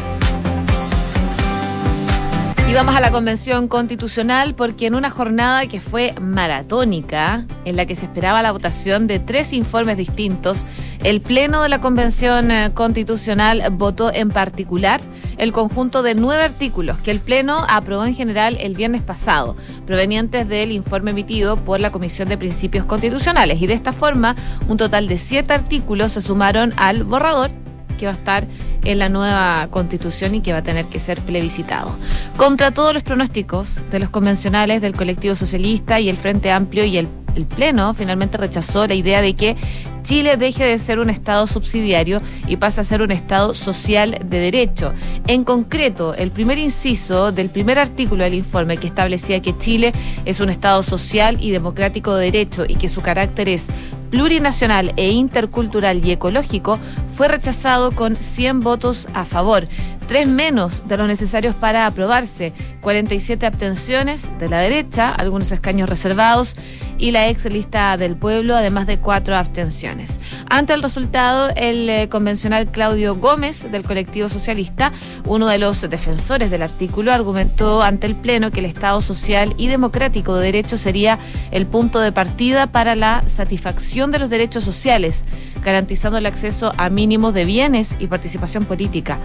Y 2.68 2.74
vamos 2.74 2.94
a 2.94 3.00
la 3.00 3.10
convención 3.10 3.66
constitucional 3.66 4.54
porque 4.54 4.86
en 4.86 4.94
una 4.94 5.08
jornada 5.08 5.66
que 5.66 5.80
fue 5.80 6.14
maratónica, 6.20 7.46
en 7.64 7.76
la 7.76 7.86
que 7.86 7.96
se 7.96 8.04
esperaba 8.04 8.42
la 8.42 8.52
votación 8.52 9.06
de 9.06 9.18
tres 9.18 9.54
informes 9.54 9.96
distintos, 9.96 10.66
el 11.02 11.22
Pleno 11.22 11.62
de 11.62 11.70
la 11.70 11.80
Convención 11.80 12.50
eh, 12.50 12.70
Constitucional 12.74 13.62
votó 13.72 14.12
en 14.12 14.28
particular 14.28 15.00
el 15.38 15.52
conjunto 15.52 16.02
de 16.02 16.14
nueve 16.14 16.42
artículos 16.42 16.98
que 16.98 17.10
el 17.10 17.20
Pleno 17.20 17.64
aprobó 17.70 18.04
en 18.04 18.14
general 18.14 18.58
el 18.60 18.74
viernes 18.74 19.00
pasado, 19.00 19.56
provenientes 19.86 20.46
del 20.46 20.70
informe 20.70 21.12
emitido 21.12 21.56
por 21.56 21.80
la 21.80 21.90
Comisión 21.90 22.28
de 22.28 22.36
Principios 22.36 22.84
Constitucionales. 22.84 23.62
Y 23.62 23.66
de 23.66 23.72
esta 23.72 23.94
forma, 23.94 24.36
un 24.68 24.76
total 24.76 25.08
de 25.08 25.16
siete 25.16 25.54
artículos 25.54 26.12
se 26.12 26.20
sumaron 26.20 26.74
al 26.76 27.04
borrador 27.04 27.50
que 27.98 28.06
va 28.06 28.12
a 28.12 28.14
estar 28.14 28.46
en 28.84 28.98
la 28.98 29.10
nueva 29.10 29.68
constitución 29.70 30.34
y 30.34 30.40
que 30.40 30.52
va 30.52 30.60
a 30.60 30.62
tener 30.62 30.86
que 30.86 30.98
ser 30.98 31.20
plebiscitado. 31.20 31.94
Contra 32.38 32.70
todos 32.70 32.94
los 32.94 33.02
pronósticos 33.02 33.82
de 33.90 33.98
los 33.98 34.08
convencionales 34.08 34.80
del 34.80 34.94
colectivo 34.94 35.34
socialista 35.34 36.00
y 36.00 36.08
el 36.08 36.16
Frente 36.16 36.50
Amplio 36.50 36.84
y 36.84 36.96
el, 36.96 37.08
Pleno 37.54 37.94
finalmente 37.94 38.36
rechazó 38.36 38.88
la 38.88 38.94
idea 38.94 39.22
de 39.22 39.34
que 39.34 39.56
Chile 40.02 40.36
deje 40.36 40.64
de 40.64 40.76
ser 40.78 40.98
un 40.98 41.08
Estado 41.08 41.46
subsidiario 41.46 42.20
y 42.48 42.56
pase 42.56 42.80
a 42.80 42.84
ser 42.84 43.00
un 43.00 43.12
Estado 43.12 43.54
social 43.54 44.18
de 44.24 44.40
derecho. 44.40 44.92
En 45.28 45.44
concreto, 45.44 46.14
el 46.14 46.32
primer 46.32 46.58
inciso 46.58 47.30
del 47.30 47.48
primer 47.48 47.78
artículo 47.78 48.24
del 48.24 48.34
informe 48.34 48.78
que 48.78 48.88
establecía 48.88 49.40
que 49.40 49.56
Chile 49.56 49.92
es 50.24 50.40
un 50.40 50.50
Estado 50.50 50.82
social 50.82 51.36
y 51.40 51.52
democrático 51.52 52.14
de 52.16 52.24
derecho 52.24 52.64
y 52.66 52.74
que 52.74 52.88
su 52.88 53.02
carácter 53.02 53.48
es 53.48 53.68
plurinacional 54.10 54.92
e 54.96 55.10
intercultural 55.10 56.04
y 56.04 56.12
ecológico 56.12 56.78
fue 57.16 57.28
rechazado 57.28 57.92
con 57.92 58.16
100 58.16 58.60
votos 58.60 59.08
a 59.14 59.24
favor, 59.24 59.64
tres 60.08 60.26
menos 60.26 60.88
de 60.88 60.96
los 60.96 61.06
necesarios 61.06 61.54
para 61.54 61.86
aprobarse, 61.86 62.54
47 62.80 63.44
abstenciones 63.44 64.30
de 64.38 64.48
la 64.48 64.58
derecha, 64.58 65.10
algunos 65.10 65.52
escaños 65.52 65.88
reservados 65.88 66.56
y 66.96 67.10
la 67.10 67.28
ex 67.28 67.44
lista 67.44 67.96
del 67.98 68.16
pueblo, 68.16 68.56
además 68.56 68.86
de 68.86 68.98
cuatro 68.98 69.36
abstenciones. 69.36 70.18
Ante 70.48 70.72
el 70.72 70.82
resultado, 70.82 71.50
el 71.54 71.88
eh, 71.90 72.08
convencional 72.08 72.70
Claudio 72.70 73.16
Gómez 73.16 73.70
del 73.70 73.84
colectivo 73.84 74.30
socialista, 74.30 74.92
uno 75.26 75.46
de 75.46 75.58
los 75.58 75.82
defensores 75.82 76.50
del 76.50 76.62
artículo, 76.62 77.12
argumentó 77.12 77.82
ante 77.82 78.06
el 78.06 78.16
Pleno 78.16 78.50
que 78.50 78.60
el 78.60 78.66
Estado 78.66 79.02
social 79.02 79.54
y 79.58 79.68
democrático 79.68 80.36
de 80.36 80.46
derecho 80.46 80.78
sería 80.78 81.18
el 81.50 81.66
punto 81.66 82.00
de 82.00 82.12
partida 82.12 82.66
para 82.66 82.96
la 82.96 83.22
satisfacción 83.26 84.10
de 84.10 84.20
los 84.20 84.30
derechos 84.30 84.64
sociales, 84.64 85.26
garantizando 85.62 86.16
el 86.16 86.24
acceso 86.24 86.72
a 86.78 86.88
mínimos 86.88 87.34
de 87.34 87.44
bienes 87.44 87.96
y 88.00 88.06
participación 88.06 88.64
política. 88.64 89.18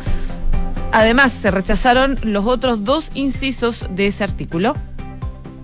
Además, 0.94 1.34
se 1.34 1.50
rechazaron 1.50 2.20
los 2.22 2.46
otros 2.46 2.86
dos 2.86 3.10
incisos 3.16 3.88
de 3.90 4.06
ese 4.06 4.24
artículo. 4.24 4.76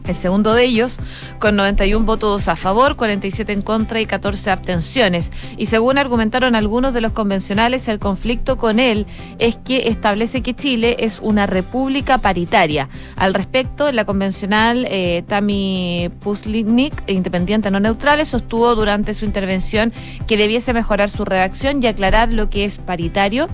El 0.08 0.16
segundo 0.16 0.56
de 0.56 0.64
ellos, 0.64 0.98
con 1.38 1.56
91 1.56 2.04
votos 2.04 2.48
a 2.48 2.56
favor, 2.56 2.96
47 2.96 3.54
en 3.54 3.62
contra 3.62 4.02
y 4.02 4.08
14 4.08 4.50
abstenciones. 4.50 5.32
Y 5.56 5.68
según 5.68 6.00
argumentaron 6.00 6.56
algunos 6.56 6.96
de 6.96 7.02
los 7.02 7.12
convencionales, 7.12 7.88
el 7.88 8.00
conflicto 8.00 8.58
con 8.58 8.80
él 8.80 9.06
es 9.38 9.58
que 9.58 9.90
establece 9.90 10.42
que 10.42 10.56
Chile 10.56 10.98
es 10.98 11.20
una 11.22 11.46
república 11.46 12.18
paritaria. 12.18 12.90
Al 13.16 13.36
respecto, 13.36 13.92
la 13.92 14.06
convencional 14.06 14.88
eh, 14.90 15.24
Tami 15.28 16.10
Puslinik, 16.24 17.04
independiente 17.06 17.70
no 17.70 17.80
neutral, 17.80 18.26
sostuvo 18.26 18.74
durante 18.74 19.14
su 19.14 19.26
intervención 19.26 19.94
que 20.26 20.38
debiese 20.38 20.74
mejorar 20.74 21.12
su 21.12 21.24
redacción 21.24 21.84
y 21.84 21.86
aclarar 21.86 22.34
lo 22.34 22.50
que 22.50 22.66
es 22.66 22.80
paritario 22.80 23.48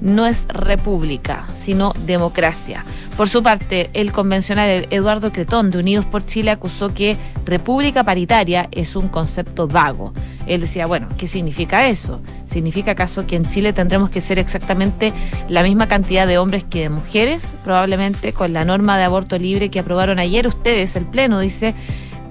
no 0.00 0.26
es 0.26 0.46
república, 0.48 1.46
sino 1.52 1.92
democracia. 2.06 2.84
Por 3.16 3.28
su 3.28 3.42
parte, 3.42 3.90
el 3.94 4.12
convencional 4.12 4.86
Eduardo 4.90 5.32
Cretón 5.32 5.70
de 5.70 5.78
Unidos 5.78 6.04
por 6.04 6.24
Chile 6.24 6.52
acusó 6.52 6.94
que 6.94 7.16
república 7.44 8.04
paritaria 8.04 8.68
es 8.70 8.94
un 8.94 9.08
concepto 9.08 9.66
vago. 9.66 10.12
Él 10.46 10.60
decía, 10.60 10.86
bueno, 10.86 11.08
¿qué 11.18 11.26
significa 11.26 11.88
eso? 11.88 12.20
¿Significa 12.46 12.92
acaso 12.92 13.26
que 13.26 13.36
en 13.36 13.48
Chile 13.48 13.72
tendremos 13.72 14.10
que 14.10 14.20
ser 14.20 14.38
exactamente 14.38 15.12
la 15.48 15.62
misma 15.62 15.88
cantidad 15.88 16.26
de 16.26 16.38
hombres 16.38 16.64
que 16.64 16.82
de 16.82 16.90
mujeres? 16.90 17.56
Probablemente 17.64 18.32
con 18.32 18.52
la 18.52 18.64
norma 18.64 18.96
de 18.96 19.04
aborto 19.04 19.36
libre 19.36 19.68
que 19.68 19.80
aprobaron 19.80 20.18
ayer 20.18 20.46
ustedes, 20.46 20.94
el 20.94 21.04
Pleno, 21.04 21.40
dice 21.40 21.74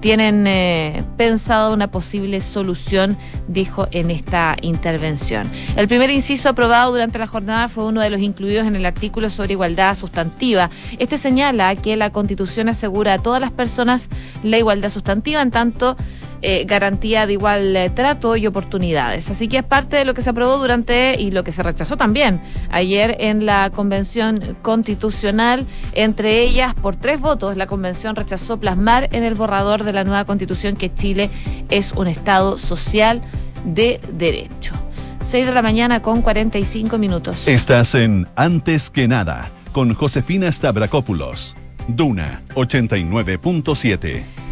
tienen 0.00 0.46
eh, 0.46 1.04
pensado 1.16 1.72
una 1.72 1.90
posible 1.90 2.40
solución, 2.40 3.16
dijo 3.48 3.88
en 3.90 4.10
esta 4.10 4.56
intervención. 4.62 5.50
El 5.76 5.88
primer 5.88 6.10
inciso 6.10 6.48
aprobado 6.48 6.92
durante 6.92 7.18
la 7.18 7.26
jornada 7.26 7.68
fue 7.68 7.84
uno 7.84 8.00
de 8.00 8.10
los 8.10 8.20
incluidos 8.20 8.66
en 8.66 8.76
el 8.76 8.86
artículo 8.86 9.30
sobre 9.30 9.52
igualdad 9.52 9.96
sustantiva. 9.96 10.70
Este 10.98 11.18
señala 11.18 11.74
que 11.76 11.96
la 11.96 12.10
Constitución 12.10 12.68
asegura 12.68 13.14
a 13.14 13.18
todas 13.18 13.40
las 13.40 13.50
personas 13.50 14.08
la 14.42 14.58
igualdad 14.58 14.90
sustantiva, 14.90 15.42
en 15.42 15.50
tanto 15.50 15.96
eh, 16.42 16.64
garantía 16.66 17.26
de 17.26 17.34
igual 17.34 17.76
eh, 17.76 17.90
trato 17.90 18.36
y 18.36 18.46
oportunidades. 18.46 19.30
Así 19.30 19.48
que 19.48 19.58
es 19.58 19.64
parte 19.64 19.96
de 19.96 20.04
lo 20.04 20.14
que 20.14 20.22
se 20.22 20.30
aprobó 20.30 20.58
durante 20.58 21.20
y 21.20 21.30
lo 21.30 21.44
que 21.44 21.52
se 21.52 21.62
rechazó 21.62 21.96
también 21.96 22.40
ayer 22.70 23.16
en 23.20 23.46
la 23.46 23.70
Convención 23.70 24.56
Constitucional. 24.62 25.66
Entre 25.94 26.42
ellas, 26.42 26.74
por 26.74 26.96
tres 26.96 27.20
votos, 27.20 27.56
la 27.56 27.66
Convención 27.66 28.16
rechazó 28.16 28.58
plasmar 28.58 29.08
en 29.12 29.24
el 29.24 29.34
borrador 29.34 29.84
de 29.84 29.92
la 29.92 30.04
nueva 30.04 30.24
Constitución 30.24 30.76
que 30.76 30.94
Chile 30.94 31.30
es 31.70 31.92
un 31.92 32.06
Estado 32.06 32.58
social 32.58 33.20
de 33.64 34.00
derecho. 34.12 34.74
6 35.20 35.46
de 35.46 35.52
la 35.52 35.62
mañana 35.62 36.00
con 36.00 36.22
45 36.22 36.96
minutos. 36.98 37.48
Estás 37.48 37.94
en 37.94 38.28
Antes 38.36 38.88
que 38.90 39.08
nada 39.08 39.50
con 39.72 39.94
Josefina 39.94 40.50
Stavrakopoulos. 40.50 41.54
Duna 41.88 42.42
89.7. 42.54 44.47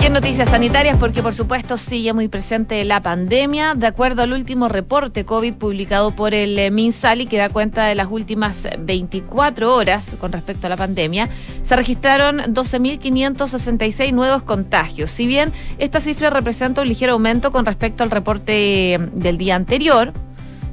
Y 0.00 0.06
en 0.06 0.14
noticias 0.14 0.48
sanitarias, 0.48 0.96
porque 0.96 1.22
por 1.22 1.34
supuesto 1.34 1.76
sigue 1.76 2.14
muy 2.14 2.26
presente 2.28 2.82
la 2.84 3.02
pandemia. 3.02 3.74
De 3.74 3.86
acuerdo 3.86 4.22
al 4.22 4.32
último 4.32 4.66
reporte 4.66 5.26
COVID 5.26 5.54
publicado 5.54 6.12
por 6.12 6.32
el 6.32 6.58
eh, 6.58 6.70
MinSali, 6.70 7.26
que 7.26 7.36
da 7.36 7.50
cuenta 7.50 7.84
de 7.84 7.94
las 7.94 8.08
últimas 8.10 8.66
24 8.78 9.74
horas 9.74 10.16
con 10.18 10.32
respecto 10.32 10.66
a 10.66 10.70
la 10.70 10.78
pandemia, 10.78 11.28
se 11.60 11.76
registraron 11.76 12.38
12.566 12.38 14.14
nuevos 14.14 14.42
contagios. 14.42 15.10
Si 15.10 15.26
bien 15.26 15.52
esta 15.76 16.00
cifra 16.00 16.30
representa 16.30 16.80
un 16.80 16.88
ligero 16.88 17.12
aumento 17.12 17.52
con 17.52 17.66
respecto 17.66 18.02
al 18.02 18.10
reporte 18.10 18.94
eh, 18.94 18.98
del 19.12 19.36
día 19.36 19.54
anterior, 19.54 20.14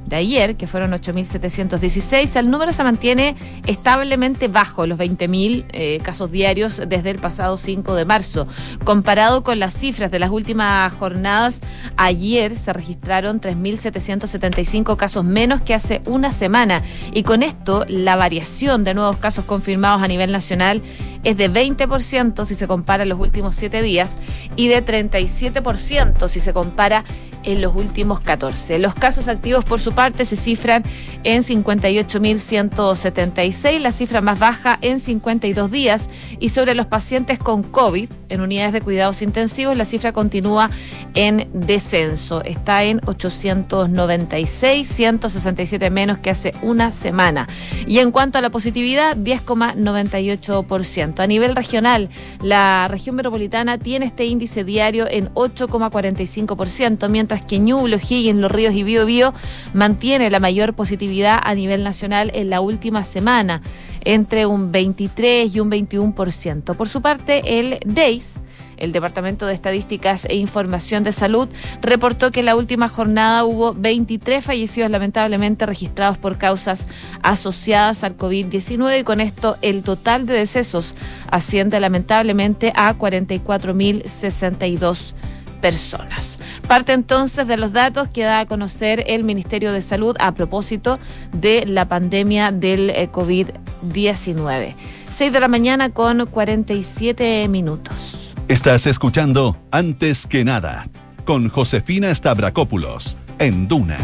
de 0.07 0.15
ayer, 0.15 0.55
que 0.55 0.67
fueron 0.67 0.91
8.716, 0.91 2.35
el 2.37 2.49
número 2.49 2.71
se 2.71 2.83
mantiene 2.83 3.35
establemente 3.65 4.47
bajo 4.47 4.87
los 4.87 4.97
20.000 4.97 5.65
eh, 5.69 5.99
casos 6.01 6.31
diarios 6.31 6.81
desde 6.87 7.09
el 7.09 7.19
pasado 7.19 7.57
5 7.57 7.95
de 7.95 8.05
marzo. 8.05 8.47
Comparado 8.83 9.43
con 9.43 9.59
las 9.59 9.73
cifras 9.73 10.09
de 10.09 10.19
las 10.19 10.29
últimas 10.29 10.93
jornadas, 10.93 11.61
ayer 11.97 12.55
se 12.55 12.71
registraron 12.71 13.41
3.775 13.41 14.95
casos 14.95 15.25
menos 15.25 15.61
que 15.61 15.73
hace 15.73 16.01
una 16.05 16.31
semana. 16.31 16.83
Y 17.13 17.23
con 17.23 17.43
esto, 17.43 17.85
la 17.89 18.15
variación 18.15 18.83
de 18.83 18.93
nuevos 18.93 19.17
casos 19.17 19.45
confirmados 19.45 20.01
a 20.01 20.07
nivel 20.07 20.31
nacional 20.31 20.81
es 21.23 21.35
de 21.35 21.51
20% 21.51 22.45
si 22.45 22.55
se 22.55 22.67
compara 22.67 23.03
los 23.03 23.19
últimos 23.19 23.55
7 23.55 23.81
días 23.81 24.17
y 24.55 24.69
de 24.69 24.85
37% 24.85 26.27
si 26.29 26.39
se 26.39 26.53
compara 26.53 27.03
en 27.43 27.61
los 27.61 27.75
últimos 27.75 28.19
14. 28.19 28.77
Los 28.79 28.93
casos 28.93 29.27
activos, 29.27 29.65
por 29.65 29.79
su 29.79 29.93
parte, 29.93 30.25
se 30.25 30.35
cifran 30.35 30.83
en 31.23 31.41
58.176, 31.43 33.79
la 33.79 33.91
cifra 33.91 34.21
más 34.21 34.37
baja 34.39 34.77
en 34.81 34.99
52 34.99 35.71
días. 35.71 36.09
Y 36.39 36.49
sobre 36.49 36.75
los 36.75 36.85
pacientes 36.87 37.39
con 37.39 37.63
COVID 37.63 38.09
en 38.29 38.41
unidades 38.41 38.73
de 38.73 38.81
cuidados 38.81 39.21
intensivos, 39.21 39.77
la 39.77 39.85
cifra 39.85 40.13
continúa 40.13 40.69
en 41.13 41.47
descenso. 41.53 42.43
Está 42.43 42.83
en 42.83 43.01
896, 43.05 44.87
167 44.87 45.89
menos 45.89 46.17
que 46.17 46.29
hace 46.29 46.53
una 46.61 46.91
semana. 46.91 47.47
Y 47.87 47.99
en 47.99 48.11
cuanto 48.11 48.37
a 48.37 48.41
la 48.41 48.49
positividad, 48.49 49.15
10,98%. 49.15 51.19
A 51.19 51.27
nivel 51.27 51.55
regional, 51.55 52.09
la 52.41 52.87
región 52.89 53.15
metropolitana 53.15 53.77
tiene 53.77 54.07
este 54.07 54.25
índice 54.25 54.63
diario 54.63 55.07
en 55.09 55.33
8,45%, 55.33 57.09
mientras 57.09 57.45
que 57.45 57.59
Ñuble, 57.59 57.99
en 58.09 58.41
Los 58.41 58.51
Ríos 58.51 58.73
y 58.73 58.83
Bío 58.83 59.05
Bío 59.05 59.33
mantiene 59.73 60.29
la 60.29 60.39
mayor 60.39 60.73
positividad 60.73 61.39
a 61.41 61.53
nivel 61.55 61.83
nacional 61.83 62.31
en 62.33 62.49
la 62.49 62.61
última 62.61 63.03
semana, 63.03 63.61
entre 64.07 64.45
un 64.45 64.71
23 64.71 65.53
y 65.53 65.59
un 65.59 65.69
21%. 65.69 66.77
Por 66.77 66.87
su 66.87 67.01
parte, 67.01 67.59
el 67.59 67.77
DEIS, 67.85 68.35
el 68.77 68.93
Departamento 68.93 69.45
de 69.45 69.53
Estadísticas 69.53 70.23
e 70.29 70.35
Información 70.35 71.03
de 71.03 71.11
Salud 71.11 71.49
reportó 71.81 72.31
que 72.31 72.39
en 72.39 72.45
la 72.45 72.55
última 72.55 72.87
jornada 72.87 73.43
hubo 73.43 73.73
23 73.73 74.45
fallecidos 74.45 74.89
lamentablemente 74.89 75.65
registrados 75.65 76.17
por 76.17 76.37
causas 76.37 76.87
asociadas 77.21 78.05
al 78.05 78.15
COVID-19 78.15 79.01
y 79.01 79.03
con 79.03 79.19
esto 79.19 79.57
el 79.61 79.83
total 79.83 80.25
de 80.25 80.35
decesos 80.35 80.95
asciende 81.29 81.77
lamentablemente 81.81 82.71
a 82.77 82.97
44.062 82.97 85.16
personas. 85.61 86.39
Parte 86.67 86.93
entonces 86.93 87.47
de 87.47 87.57
los 87.57 87.73
datos 87.73 88.07
que 88.09 88.23
da 88.23 88.39
a 88.39 88.45
conocer 88.45 89.03
el 89.07 89.23
Ministerio 89.23 89.71
de 89.71 89.81
Salud 89.81 90.15
a 90.19 90.33
propósito 90.33 90.99
de 91.31 91.65
la 91.65 91.87
pandemia 91.87 92.51
del 92.51 92.89
eh, 92.89 93.09
COVID-19. 93.11 94.73
6 95.09 95.33
de 95.33 95.39
la 95.39 95.47
mañana 95.47 95.89
con 95.89 96.25
47 96.25 97.47
minutos. 97.47 98.33
Estás 98.47 98.87
escuchando 98.87 99.57
Antes 99.71 100.27
que 100.27 100.45
nada 100.45 100.87
con 101.25 101.49
Josefina 101.49 102.13
Stavrakopoulos 102.13 103.17
en 103.39 103.67
Duna. 103.67 103.97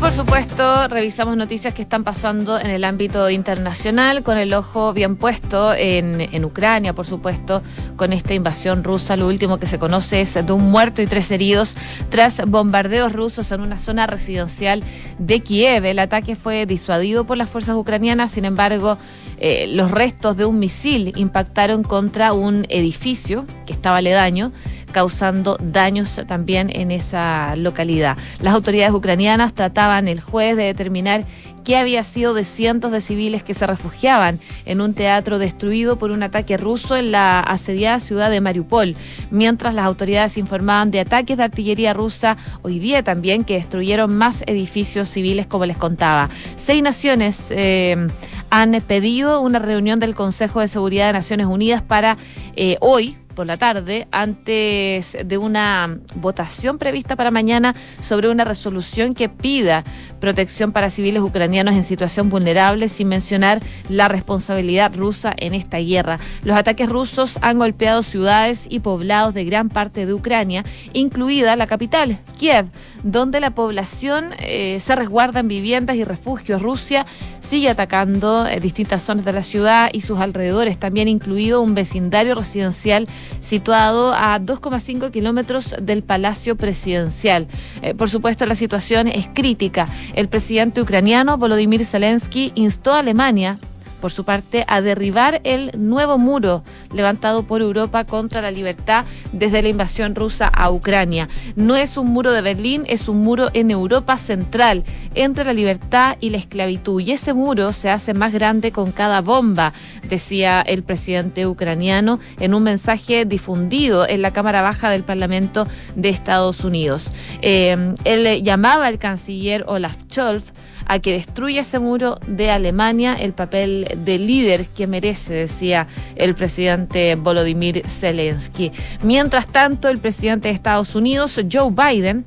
Por 0.00 0.12
supuesto, 0.12 0.86
revisamos 0.86 1.36
noticias 1.36 1.74
que 1.74 1.82
están 1.82 2.04
pasando 2.04 2.58
en 2.58 2.70
el 2.70 2.84
ámbito 2.84 3.28
internacional, 3.30 4.22
con 4.22 4.38
el 4.38 4.54
ojo 4.54 4.92
bien 4.92 5.16
puesto 5.16 5.74
en, 5.74 6.20
en, 6.20 6.44
Ucrania, 6.44 6.92
por 6.92 7.04
supuesto, 7.04 7.62
con 7.96 8.12
esta 8.12 8.32
invasión 8.32 8.84
rusa. 8.84 9.16
Lo 9.16 9.26
último 9.26 9.58
que 9.58 9.66
se 9.66 9.80
conoce 9.80 10.20
es 10.20 10.34
de 10.34 10.52
un 10.52 10.70
muerto 10.70 11.02
y 11.02 11.06
tres 11.06 11.30
heridos 11.32 11.76
tras 12.10 12.40
bombardeos 12.46 13.12
rusos 13.12 13.50
en 13.50 13.60
una 13.60 13.76
zona 13.76 14.06
residencial 14.06 14.84
de 15.18 15.40
Kiev. 15.40 15.84
El 15.84 15.98
ataque 15.98 16.36
fue 16.36 16.64
disuadido 16.64 17.24
por 17.24 17.36
las 17.36 17.50
fuerzas 17.50 17.74
ucranianas, 17.74 18.30
sin 18.30 18.44
embargo, 18.44 18.98
eh, 19.40 19.66
los 19.68 19.90
restos 19.90 20.36
de 20.36 20.44
un 20.44 20.58
misil 20.58 21.12
impactaron 21.16 21.82
contra 21.82 22.32
un 22.32 22.66
edificio 22.68 23.44
que 23.66 23.72
estaba 23.72 23.98
aledaño 23.98 24.52
causando 24.88 25.56
daños 25.60 26.20
también 26.26 26.70
en 26.74 26.90
esa 26.90 27.56
localidad. 27.56 28.16
Las 28.40 28.54
autoridades 28.54 28.94
ucranianas 28.94 29.52
trataban 29.54 30.08
el 30.08 30.20
jueves 30.20 30.56
de 30.56 30.64
determinar 30.64 31.24
qué 31.68 31.76
había 31.76 32.02
sido 32.02 32.32
de 32.32 32.46
cientos 32.46 32.92
de 32.92 33.02
civiles 33.02 33.42
que 33.42 33.52
se 33.52 33.66
refugiaban 33.66 34.38
en 34.64 34.80
un 34.80 34.94
teatro 34.94 35.38
destruido 35.38 35.98
por 35.98 36.10
un 36.12 36.22
ataque 36.22 36.56
ruso 36.56 36.96
en 36.96 37.12
la 37.12 37.40
asediada 37.40 38.00
ciudad 38.00 38.30
de 38.30 38.40
Mariupol, 38.40 38.96
mientras 39.30 39.74
las 39.74 39.84
autoridades 39.84 40.38
informaban 40.38 40.90
de 40.90 41.00
ataques 41.00 41.36
de 41.36 41.42
artillería 41.42 41.92
rusa 41.92 42.38
hoy 42.62 42.78
día 42.78 43.02
también 43.02 43.44
que 43.44 43.54
destruyeron 43.54 44.16
más 44.16 44.44
edificios 44.46 45.10
civiles 45.10 45.46
como 45.46 45.66
les 45.66 45.76
contaba. 45.76 46.30
Seis 46.56 46.82
naciones 46.82 47.48
eh, 47.50 48.06
han 48.48 48.72
pedido 48.86 49.42
una 49.42 49.58
reunión 49.58 50.00
del 50.00 50.14
Consejo 50.14 50.60
de 50.60 50.68
Seguridad 50.68 51.08
de 51.08 51.12
Naciones 51.12 51.46
Unidas 51.48 51.82
para 51.82 52.16
eh, 52.56 52.78
hoy, 52.80 53.18
por 53.38 53.46
la 53.46 53.56
tarde 53.56 54.08
antes 54.10 55.16
de 55.24 55.38
una 55.38 56.00
votación 56.16 56.76
prevista 56.76 57.14
para 57.14 57.30
mañana 57.30 57.72
sobre 58.00 58.28
una 58.30 58.42
resolución 58.42 59.14
que 59.14 59.28
pida 59.28 59.84
protección 60.18 60.72
para 60.72 60.90
civiles 60.90 61.22
ucranianos 61.22 61.76
en 61.76 61.84
situación 61.84 62.30
vulnerable, 62.30 62.88
sin 62.88 63.06
mencionar 63.06 63.60
la 63.88 64.08
responsabilidad 64.08 64.92
rusa 64.92 65.32
en 65.36 65.54
esta 65.54 65.78
guerra. 65.78 66.18
Los 66.42 66.56
ataques 66.56 66.88
rusos 66.88 67.38
han 67.40 67.58
golpeado 67.58 68.02
ciudades 68.02 68.66
y 68.68 68.80
poblados 68.80 69.34
de 69.34 69.44
gran 69.44 69.68
parte 69.68 70.04
de 70.04 70.14
Ucrania, 70.14 70.64
incluida 70.92 71.54
la 71.54 71.68
capital, 71.68 72.18
Kiev, 72.38 72.66
donde 73.04 73.38
la 73.38 73.50
población 73.50 74.30
eh, 74.40 74.78
se 74.80 74.96
resguarda 74.96 75.38
en 75.38 75.46
viviendas 75.46 75.94
y 75.94 76.02
refugios. 76.02 76.60
Rusia 76.60 77.06
sigue 77.38 77.70
atacando 77.70 78.46
eh, 78.46 78.58
distintas 78.58 79.04
zonas 79.04 79.24
de 79.24 79.32
la 79.32 79.44
ciudad 79.44 79.90
y 79.92 80.00
sus 80.00 80.18
alrededores, 80.18 80.76
también 80.78 81.06
incluido 81.06 81.62
un 81.62 81.74
vecindario 81.74 82.34
residencial 82.34 83.06
situado 83.40 84.12
a 84.14 84.38
2,5 84.40 85.10
kilómetros 85.10 85.74
del 85.80 86.02
Palacio 86.02 86.56
Presidencial. 86.56 87.48
Eh, 87.82 87.94
por 87.94 88.10
supuesto, 88.10 88.46
la 88.46 88.54
situación 88.54 89.08
es 89.08 89.28
crítica. 89.32 89.86
El 90.14 90.28
presidente 90.28 90.80
ucraniano 90.80 91.38
Volodymyr 91.38 91.84
Zelensky 91.84 92.52
instó 92.54 92.92
a 92.92 93.00
Alemania 93.00 93.58
por 94.00 94.12
su 94.12 94.24
parte, 94.24 94.64
a 94.68 94.80
derribar 94.80 95.40
el 95.44 95.70
nuevo 95.76 96.18
muro 96.18 96.62
levantado 96.92 97.44
por 97.44 97.60
Europa 97.60 98.04
contra 98.04 98.40
la 98.40 98.50
libertad 98.50 99.04
desde 99.32 99.62
la 99.62 99.68
invasión 99.68 100.14
rusa 100.14 100.48
a 100.48 100.70
Ucrania. 100.70 101.28
No 101.56 101.76
es 101.76 101.96
un 101.96 102.08
muro 102.08 102.32
de 102.32 102.42
Berlín, 102.42 102.84
es 102.86 103.08
un 103.08 103.22
muro 103.22 103.48
en 103.54 103.70
Europa 103.70 104.16
central, 104.16 104.84
entre 105.14 105.44
la 105.44 105.52
libertad 105.52 106.16
y 106.20 106.30
la 106.30 106.38
esclavitud. 106.38 107.00
Y 107.00 107.12
ese 107.12 107.34
muro 107.34 107.72
se 107.72 107.90
hace 107.90 108.14
más 108.14 108.32
grande 108.32 108.72
con 108.72 108.92
cada 108.92 109.20
bomba, 109.20 109.72
decía 110.08 110.60
el 110.60 110.82
presidente 110.82 111.46
ucraniano 111.46 112.18
en 112.40 112.54
un 112.54 112.62
mensaje 112.62 113.24
difundido 113.24 114.08
en 114.08 114.22
la 114.22 114.32
Cámara 114.32 114.62
Baja 114.62 114.90
del 114.90 115.02
Parlamento 115.02 115.66
de 115.96 116.08
Estados 116.08 116.64
Unidos. 116.64 117.12
Eh, 117.42 117.94
él 118.04 118.42
llamaba 118.42 118.86
al 118.86 118.98
canciller 118.98 119.64
Olaf 119.66 119.96
Scholz 120.10 120.44
a 120.88 120.98
que 120.98 121.12
destruya 121.12 121.60
ese 121.60 121.78
muro 121.78 122.18
de 122.26 122.50
Alemania, 122.50 123.14
el 123.14 123.34
papel 123.34 123.86
de 124.04 124.18
líder 124.18 124.66
que 124.66 124.86
merece, 124.86 125.34
decía 125.34 125.86
el 126.16 126.34
presidente 126.34 127.14
Volodymyr 127.14 127.86
Zelensky. 127.86 128.72
Mientras 129.02 129.46
tanto, 129.46 129.88
el 129.88 129.98
presidente 129.98 130.48
de 130.48 130.54
Estados 130.54 130.94
Unidos, 130.94 131.38
Joe 131.50 131.70
Biden, 131.70 132.24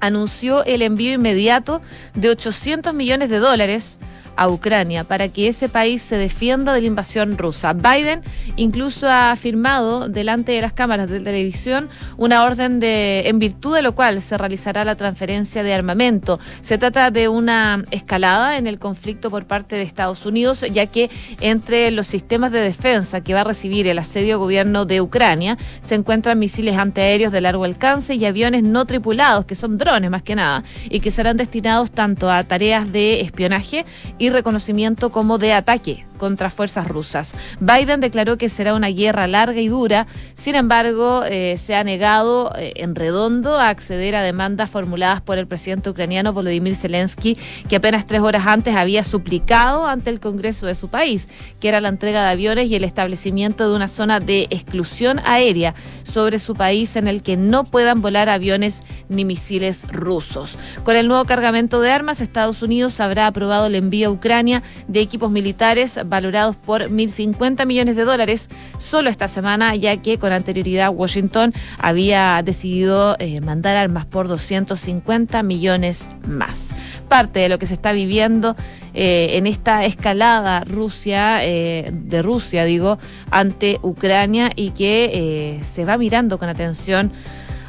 anunció 0.00 0.64
el 0.64 0.82
envío 0.82 1.12
inmediato 1.12 1.82
de 2.14 2.30
800 2.30 2.94
millones 2.94 3.30
de 3.30 3.38
dólares 3.38 3.98
a 4.38 4.48
Ucrania 4.48 5.04
para 5.04 5.28
que 5.28 5.48
ese 5.48 5.68
país 5.68 6.00
se 6.00 6.16
defienda 6.16 6.72
de 6.72 6.80
la 6.80 6.86
invasión 6.86 7.36
rusa. 7.36 7.72
Biden 7.72 8.22
incluso 8.56 9.08
ha 9.10 9.34
firmado 9.36 10.08
delante 10.08 10.52
de 10.52 10.60
las 10.60 10.72
cámaras 10.72 11.10
de 11.10 11.18
televisión 11.18 11.88
una 12.16 12.44
orden 12.44 12.78
de 12.78 13.28
en 13.28 13.40
virtud 13.40 13.74
de 13.74 13.82
lo 13.82 13.94
cual 13.94 14.22
se 14.22 14.38
realizará 14.38 14.84
la 14.84 14.94
transferencia 14.94 15.62
de 15.62 15.74
armamento. 15.74 16.38
Se 16.60 16.78
trata 16.78 17.10
de 17.10 17.28
una 17.28 17.82
escalada 17.90 18.58
en 18.58 18.68
el 18.68 18.78
conflicto 18.78 19.28
por 19.28 19.46
parte 19.46 19.74
de 19.74 19.82
Estados 19.82 20.24
Unidos, 20.24 20.64
ya 20.72 20.86
que 20.86 21.10
entre 21.40 21.90
los 21.90 22.06
sistemas 22.06 22.52
de 22.52 22.60
defensa 22.60 23.22
que 23.22 23.34
va 23.34 23.40
a 23.40 23.44
recibir 23.44 23.88
el 23.88 23.98
asedio 23.98 24.38
gobierno 24.38 24.84
de 24.84 25.00
Ucrania 25.00 25.58
se 25.80 25.96
encuentran 25.96 26.38
misiles 26.38 26.76
antiaéreos 26.76 27.32
de 27.32 27.40
largo 27.40 27.64
alcance 27.64 28.14
y 28.14 28.24
aviones 28.24 28.62
no 28.62 28.84
tripulados, 28.84 29.46
que 29.46 29.56
son 29.56 29.78
drones 29.78 30.10
más 30.10 30.22
que 30.22 30.36
nada, 30.36 30.62
y 30.88 31.00
que 31.00 31.10
serán 31.10 31.36
destinados 31.36 31.90
tanto 31.90 32.30
a 32.30 32.44
tareas 32.44 32.92
de 32.92 33.20
espionaje 33.22 33.84
y 34.18 34.27
reconocimiento 34.30 35.10
como 35.10 35.38
de 35.38 35.52
ataque 35.52 36.04
contra 36.18 36.50
fuerzas 36.50 36.86
rusas. 36.86 37.34
Biden 37.60 38.00
declaró 38.00 38.36
que 38.36 38.48
será 38.48 38.74
una 38.74 38.88
guerra 38.88 39.26
larga 39.26 39.60
y 39.60 39.68
dura, 39.68 40.06
sin 40.34 40.54
embargo, 40.56 41.22
eh, 41.24 41.56
se 41.56 41.74
ha 41.74 41.84
negado 41.84 42.52
eh, 42.56 42.72
en 42.76 42.94
redondo 42.94 43.56
a 43.56 43.68
acceder 43.68 44.16
a 44.16 44.22
demandas 44.22 44.68
formuladas 44.68 45.22
por 45.22 45.38
el 45.38 45.46
presidente 45.46 45.88
ucraniano 45.88 46.32
Volodymyr 46.32 46.74
Zelensky, 46.74 47.38
que 47.68 47.76
apenas 47.76 48.06
tres 48.06 48.20
horas 48.20 48.46
antes 48.46 48.74
había 48.74 49.04
suplicado 49.04 49.86
ante 49.86 50.10
el 50.10 50.20
Congreso 50.20 50.66
de 50.66 50.74
su 50.74 50.88
país, 50.88 51.28
que 51.60 51.68
era 51.68 51.80
la 51.80 51.88
entrega 51.88 52.22
de 52.24 52.30
aviones 52.30 52.68
y 52.68 52.74
el 52.74 52.84
establecimiento 52.84 53.68
de 53.68 53.76
una 53.76 53.88
zona 53.88 54.20
de 54.20 54.48
exclusión 54.50 55.20
aérea 55.24 55.74
sobre 56.02 56.38
su 56.38 56.54
país 56.54 56.96
en 56.96 57.06
el 57.06 57.22
que 57.22 57.36
no 57.36 57.64
puedan 57.64 58.02
volar 58.02 58.28
aviones 58.28 58.82
ni 59.08 59.24
misiles 59.24 59.82
rusos. 59.92 60.58
Con 60.84 60.96
el 60.96 61.06
nuevo 61.08 61.24
cargamento 61.24 61.80
de 61.80 61.92
armas, 61.92 62.20
Estados 62.20 62.62
Unidos 62.62 63.00
habrá 63.00 63.26
aprobado 63.26 63.66
el 63.66 63.74
envío 63.74 64.07
Ucrania 64.10 64.62
de 64.86 65.00
equipos 65.00 65.30
militares 65.30 65.98
valorados 66.06 66.56
por 66.56 66.82
1.050 66.90 67.66
millones 67.66 67.96
de 67.96 68.04
dólares 68.04 68.48
solo 68.78 69.10
esta 69.10 69.28
semana, 69.28 69.74
ya 69.76 69.96
que 69.98 70.18
con 70.18 70.32
anterioridad 70.32 70.90
Washington 70.94 71.52
había 71.78 72.42
decidido 72.44 73.16
eh, 73.18 73.40
mandar 73.40 73.76
armas 73.76 74.06
por 74.06 74.28
250 74.28 75.42
millones 75.42 76.10
más. 76.26 76.74
Parte 77.08 77.40
de 77.40 77.48
lo 77.48 77.58
que 77.58 77.66
se 77.66 77.74
está 77.74 77.92
viviendo 77.92 78.56
eh, 78.94 79.30
en 79.32 79.46
esta 79.46 79.84
escalada 79.84 80.64
Rusia, 80.64 81.44
eh, 81.44 81.90
de 81.92 82.22
Rusia, 82.22 82.64
digo, 82.64 82.98
ante 83.30 83.78
Ucrania 83.82 84.50
y 84.54 84.70
que 84.70 85.58
se 85.62 85.84
va 85.84 85.98
mirando 85.98 86.38
con 86.38 86.48
atención 86.48 87.12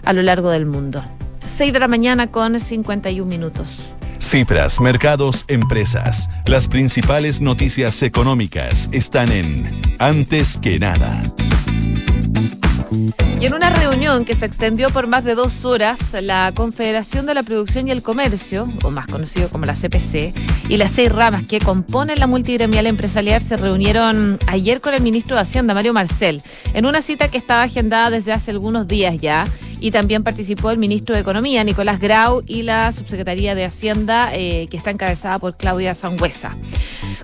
a 0.04 0.14
lo 0.14 0.22
largo 0.22 0.50
del 0.50 0.66
mundo. 0.66 1.04
6 1.46 1.74
de 1.74 1.80
la 1.80 1.88
mañana 1.88 2.28
con 2.28 2.60
51 2.60 3.30
minutos. 3.30 3.99
Cifras, 4.30 4.80
mercados, 4.80 5.44
empresas. 5.48 6.30
Las 6.46 6.68
principales 6.68 7.42
noticias 7.42 8.04
económicas 8.04 8.88
están 8.92 9.32
en 9.32 9.82
Antes 9.98 10.60
que 10.60 10.78
nada. 10.78 11.24
Y 13.42 13.48
en 13.48 13.56
una 13.56 13.72
reunión 13.72 14.26
que 14.26 14.36
se 14.36 14.46
extendió 14.46 14.92
por 14.92 15.08
más 15.08 15.24
de 15.24 15.34
dos 15.34 15.66
horas, 15.66 15.98
la 16.14 16.52
Confederación 16.56 17.26
de 17.26 17.34
la 17.34 17.42
Producción 17.42 17.88
y 17.88 17.92
el 17.92 18.04
Comercio, 18.04 18.68
o 18.84 18.92
más 18.92 19.08
conocido 19.08 19.50
como 19.50 19.66
la 19.66 19.74
CPC, 19.74 20.36
y 20.70 20.78
las 20.78 20.92
seis 20.92 21.12
ramas 21.12 21.46
que 21.48 21.60
componen 21.60 22.20
la 22.20 22.28
multigremial 22.28 22.86
empresarial 22.86 23.42
se 23.42 23.58
reunieron 23.58 24.38
ayer 24.46 24.80
con 24.80 24.94
el 24.94 25.02
ministro 25.02 25.38
de 25.38 25.42
Hacienda, 25.42 25.74
Mario 25.74 25.94
Marcel, 25.94 26.44
en 26.76 26.86
una 26.86 27.02
cita 27.02 27.30
que 27.30 27.40
estaba 27.40 27.64
agendada 27.64 28.12
desde 28.12 28.32
hace 28.32 28.52
algunos 28.52 28.88
días 28.88 29.20
ya 29.20 29.46
y 29.80 29.92
también 29.92 30.24
participó 30.24 30.72
el 30.72 30.78
ministro 30.78 31.16
de 31.16 31.22
Economía, 31.22 31.64
Nicolás 31.64 32.00
Grau, 32.00 32.44
y 32.46 32.64
la 32.64 32.92
subsecretaría 32.92 33.56
de 33.56 33.66
Hacienda, 33.66 34.30
eh, 34.34 34.68
que 34.70 34.78
está 34.78 34.92
encabezada 34.92 35.40
por 35.40 35.58
Claudia 35.58 35.96
Sangüesa. 35.96 36.58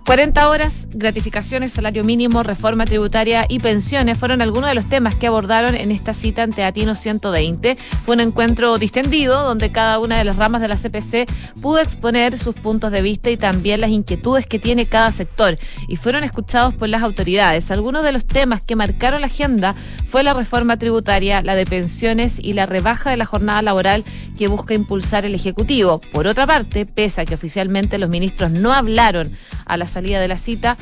40 0.05 0.49
horas, 0.49 0.87
gratificaciones, 0.91 1.71
salario 1.71 2.03
mínimo, 2.03 2.43
reforma 2.43 2.85
tributaria 2.85 3.45
y 3.49 3.59
pensiones 3.59 4.19
fueron 4.19 4.41
algunos 4.41 4.69
de 4.69 4.75
los 4.75 4.87
temas 4.87 5.15
que 5.15 5.25
abordaron 5.25 5.73
en 5.73 5.91
esta 5.91 6.13
cita 6.13 6.43
ante 6.43 6.63
Atino 6.63 6.93
120. 6.93 7.75
Fue 8.05 8.13
un 8.13 8.21
encuentro 8.21 8.77
distendido 8.77 9.43
donde 9.43 9.71
cada 9.71 9.97
una 9.99 10.17
de 10.17 10.23
las 10.23 10.35
ramas 10.35 10.61
de 10.61 10.67
la 10.67 10.77
CPC 10.77 11.25
pudo 11.59 11.79
exponer 11.79 12.37
sus 12.37 12.53
puntos 12.53 12.91
de 12.91 13.01
vista 13.01 13.31
y 13.31 13.37
también 13.37 13.81
las 13.81 13.89
inquietudes 13.89 14.45
que 14.45 14.59
tiene 14.59 14.85
cada 14.85 15.11
sector 15.11 15.57
y 15.87 15.95
fueron 15.95 16.23
escuchados 16.23 16.75
por 16.75 16.87
las 16.87 17.01
autoridades. 17.01 17.71
Algunos 17.71 18.03
de 18.03 18.11
los 18.11 18.27
temas 18.27 18.61
que 18.61 18.75
marcaron 18.75 19.21
la 19.21 19.27
agenda 19.27 19.75
fue 20.09 20.21
la 20.21 20.33
reforma 20.35 20.77
tributaria, 20.77 21.41
la 21.41 21.55
de 21.55 21.65
pensiones 21.65 22.39
la 22.53 22.65
rebaja 22.65 23.09
de 23.09 23.17
la 23.17 23.25
jornada 23.25 23.61
laboral 23.61 24.03
que 24.37 24.47
busca 24.47 24.73
impulsar 24.73 25.25
el 25.25 25.35
Ejecutivo. 25.35 26.01
Por 26.11 26.27
otra 26.27 26.45
parte, 26.45 26.85
pese 26.85 27.21
a 27.21 27.25
que 27.25 27.35
oficialmente 27.35 27.97
los 27.97 28.09
ministros 28.09 28.51
no 28.51 28.73
hablaron 28.73 29.31
a 29.65 29.77
la 29.77 29.87
salida 29.87 30.19
de 30.19 30.27
la 30.27 30.37
cita, 30.37 30.77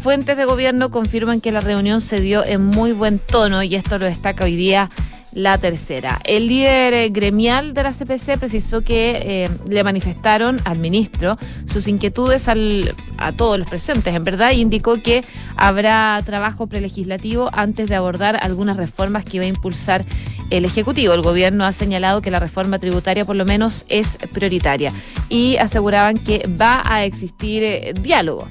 fuentes 0.00 0.36
de 0.36 0.44
gobierno 0.44 0.90
confirman 0.90 1.40
que 1.40 1.52
la 1.52 1.60
reunión 1.60 2.00
se 2.00 2.20
dio 2.20 2.44
en 2.44 2.64
muy 2.64 2.92
buen 2.92 3.18
tono 3.18 3.62
y 3.62 3.74
esto 3.74 3.98
lo 3.98 4.06
destaca 4.06 4.44
hoy 4.44 4.56
día 4.56 4.90
la 5.32 5.58
tercera. 5.58 6.20
El 6.24 6.48
líder 6.48 6.94
eh, 6.94 7.08
gremial 7.10 7.74
de 7.74 7.82
la 7.82 7.92
CPC 7.92 8.38
precisó 8.38 8.82
que 8.82 9.20
eh, 9.44 9.50
le 9.68 9.84
manifestaron 9.84 10.60
al 10.64 10.78
ministro 10.78 11.38
sus 11.70 11.88
inquietudes 11.88 12.48
al, 12.48 12.94
a 13.18 13.32
todos 13.32 13.58
los 13.58 13.68
presentes, 13.68 14.14
en 14.14 14.24
verdad, 14.24 14.52
y 14.52 14.60
indicó 14.60 15.02
que 15.02 15.24
habrá 15.56 16.20
trabajo 16.24 16.66
prelegislativo 16.66 17.50
antes 17.52 17.88
de 17.88 17.94
abordar 17.94 18.38
algunas 18.42 18.76
reformas 18.76 19.24
que 19.24 19.38
va 19.38 19.44
a 19.44 19.48
impulsar 19.48 20.04
el 20.50 20.64
Ejecutivo. 20.64 21.14
El 21.14 21.22
gobierno 21.22 21.64
ha 21.64 21.72
señalado 21.72 22.22
que 22.22 22.30
la 22.30 22.40
reforma 22.40 22.78
tributaria 22.78 23.24
por 23.24 23.36
lo 23.36 23.44
menos 23.44 23.84
es 23.88 24.18
prioritaria 24.32 24.92
y 25.28 25.56
aseguraban 25.56 26.18
que 26.18 26.48
va 26.48 26.82
a 26.84 27.04
existir 27.04 27.62
eh, 27.62 27.94
diálogo 28.00 28.48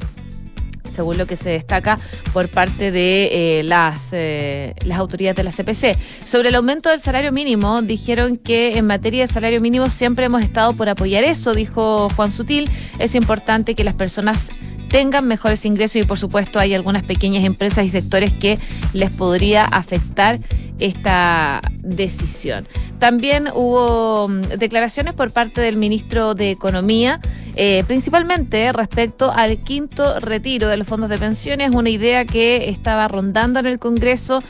según 0.97 1.17
lo 1.19 1.27
que 1.27 1.38
se 1.38 1.51
destaca 1.51 1.99
por 2.33 2.49
parte 2.49 2.91
de 2.91 3.60
eh, 3.60 3.63
las, 3.63 4.10
eh, 4.13 4.73
las 4.83 4.97
autoridades 4.97 5.38
de 5.38 5.43
la 5.43 5.51
CPC. 5.51 5.95
Sobre 6.25 6.49
el 6.49 6.55
aumento 6.55 6.89
del 6.89 7.01
salario 7.01 7.31
mínimo, 7.31 7.83
dijeron 7.83 8.38
que 8.38 8.79
en 8.79 8.88
materia 8.88 9.27
de 9.27 9.31
salario 9.31 9.62
mínimo 9.62 9.91
siempre 9.91 10.25
hemos 10.25 10.41
estado 10.41 10.73
por 10.73 10.89
apoyar 10.89 11.23
eso, 11.23 11.53
dijo 11.53 12.10
Juan 12.15 12.31
Sutil. 12.31 12.69
Es 12.97 13.13
importante 13.13 13.75
que 13.75 13.83
las 13.83 13.93
personas 13.93 14.49
tengan 14.89 15.28
mejores 15.28 15.65
ingresos 15.65 15.97
y 15.97 16.04
por 16.04 16.17
supuesto 16.17 16.60
hay 16.60 16.73
algunas 16.73 17.04
pequeñas 17.04 17.43
empresas 17.43 17.86
y 17.86 17.89
sectores 17.89 18.34
que 18.34 18.58
les 18.93 19.13
podría 19.13 19.65
afectar 19.65 20.39
esta 20.80 21.62
decisión. 21.80 22.67
También 23.00 23.50
hubo 23.54 24.28
mm, 24.28 24.41
declaraciones 24.58 25.13
por 25.13 25.32
parte 25.32 25.62
del 25.62 25.78
ministro 25.78 26.36
de 26.36 26.52
Economía, 26.52 27.19
eh, 27.56 27.84
principalmente 27.88 28.71
respecto 28.71 29.32
al 29.32 29.58
quinto 29.63 30.19
retiro 30.19 30.67
de 30.67 30.78
los 30.78 30.88
fondos 30.88 31.10
de 31.10 31.17
pensiones, 31.17 31.71
una 31.73 31.89
idea 31.89 32.26
que 32.26 32.69
estaba 32.69 33.08
rondando 33.08 33.60
en 33.60 33.65
el 33.65 33.80
Congreso. 33.80 34.43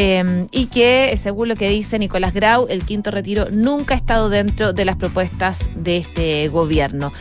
Eh, 0.00 0.46
y 0.52 0.66
que, 0.66 1.18
según 1.20 1.48
lo 1.48 1.56
que 1.56 1.70
dice 1.70 1.98
Nicolás 1.98 2.34
Grau, 2.34 2.66
el 2.68 2.84
quinto 2.84 3.10
retiro 3.10 3.48
nunca 3.50 3.94
ha 3.94 3.96
estado 3.96 4.28
dentro 4.28 4.72
de 4.72 4.84
las 4.84 4.96
propuestas 4.96 5.58
de 5.74 5.96
este 5.96 6.46
gobierno. 6.48 7.12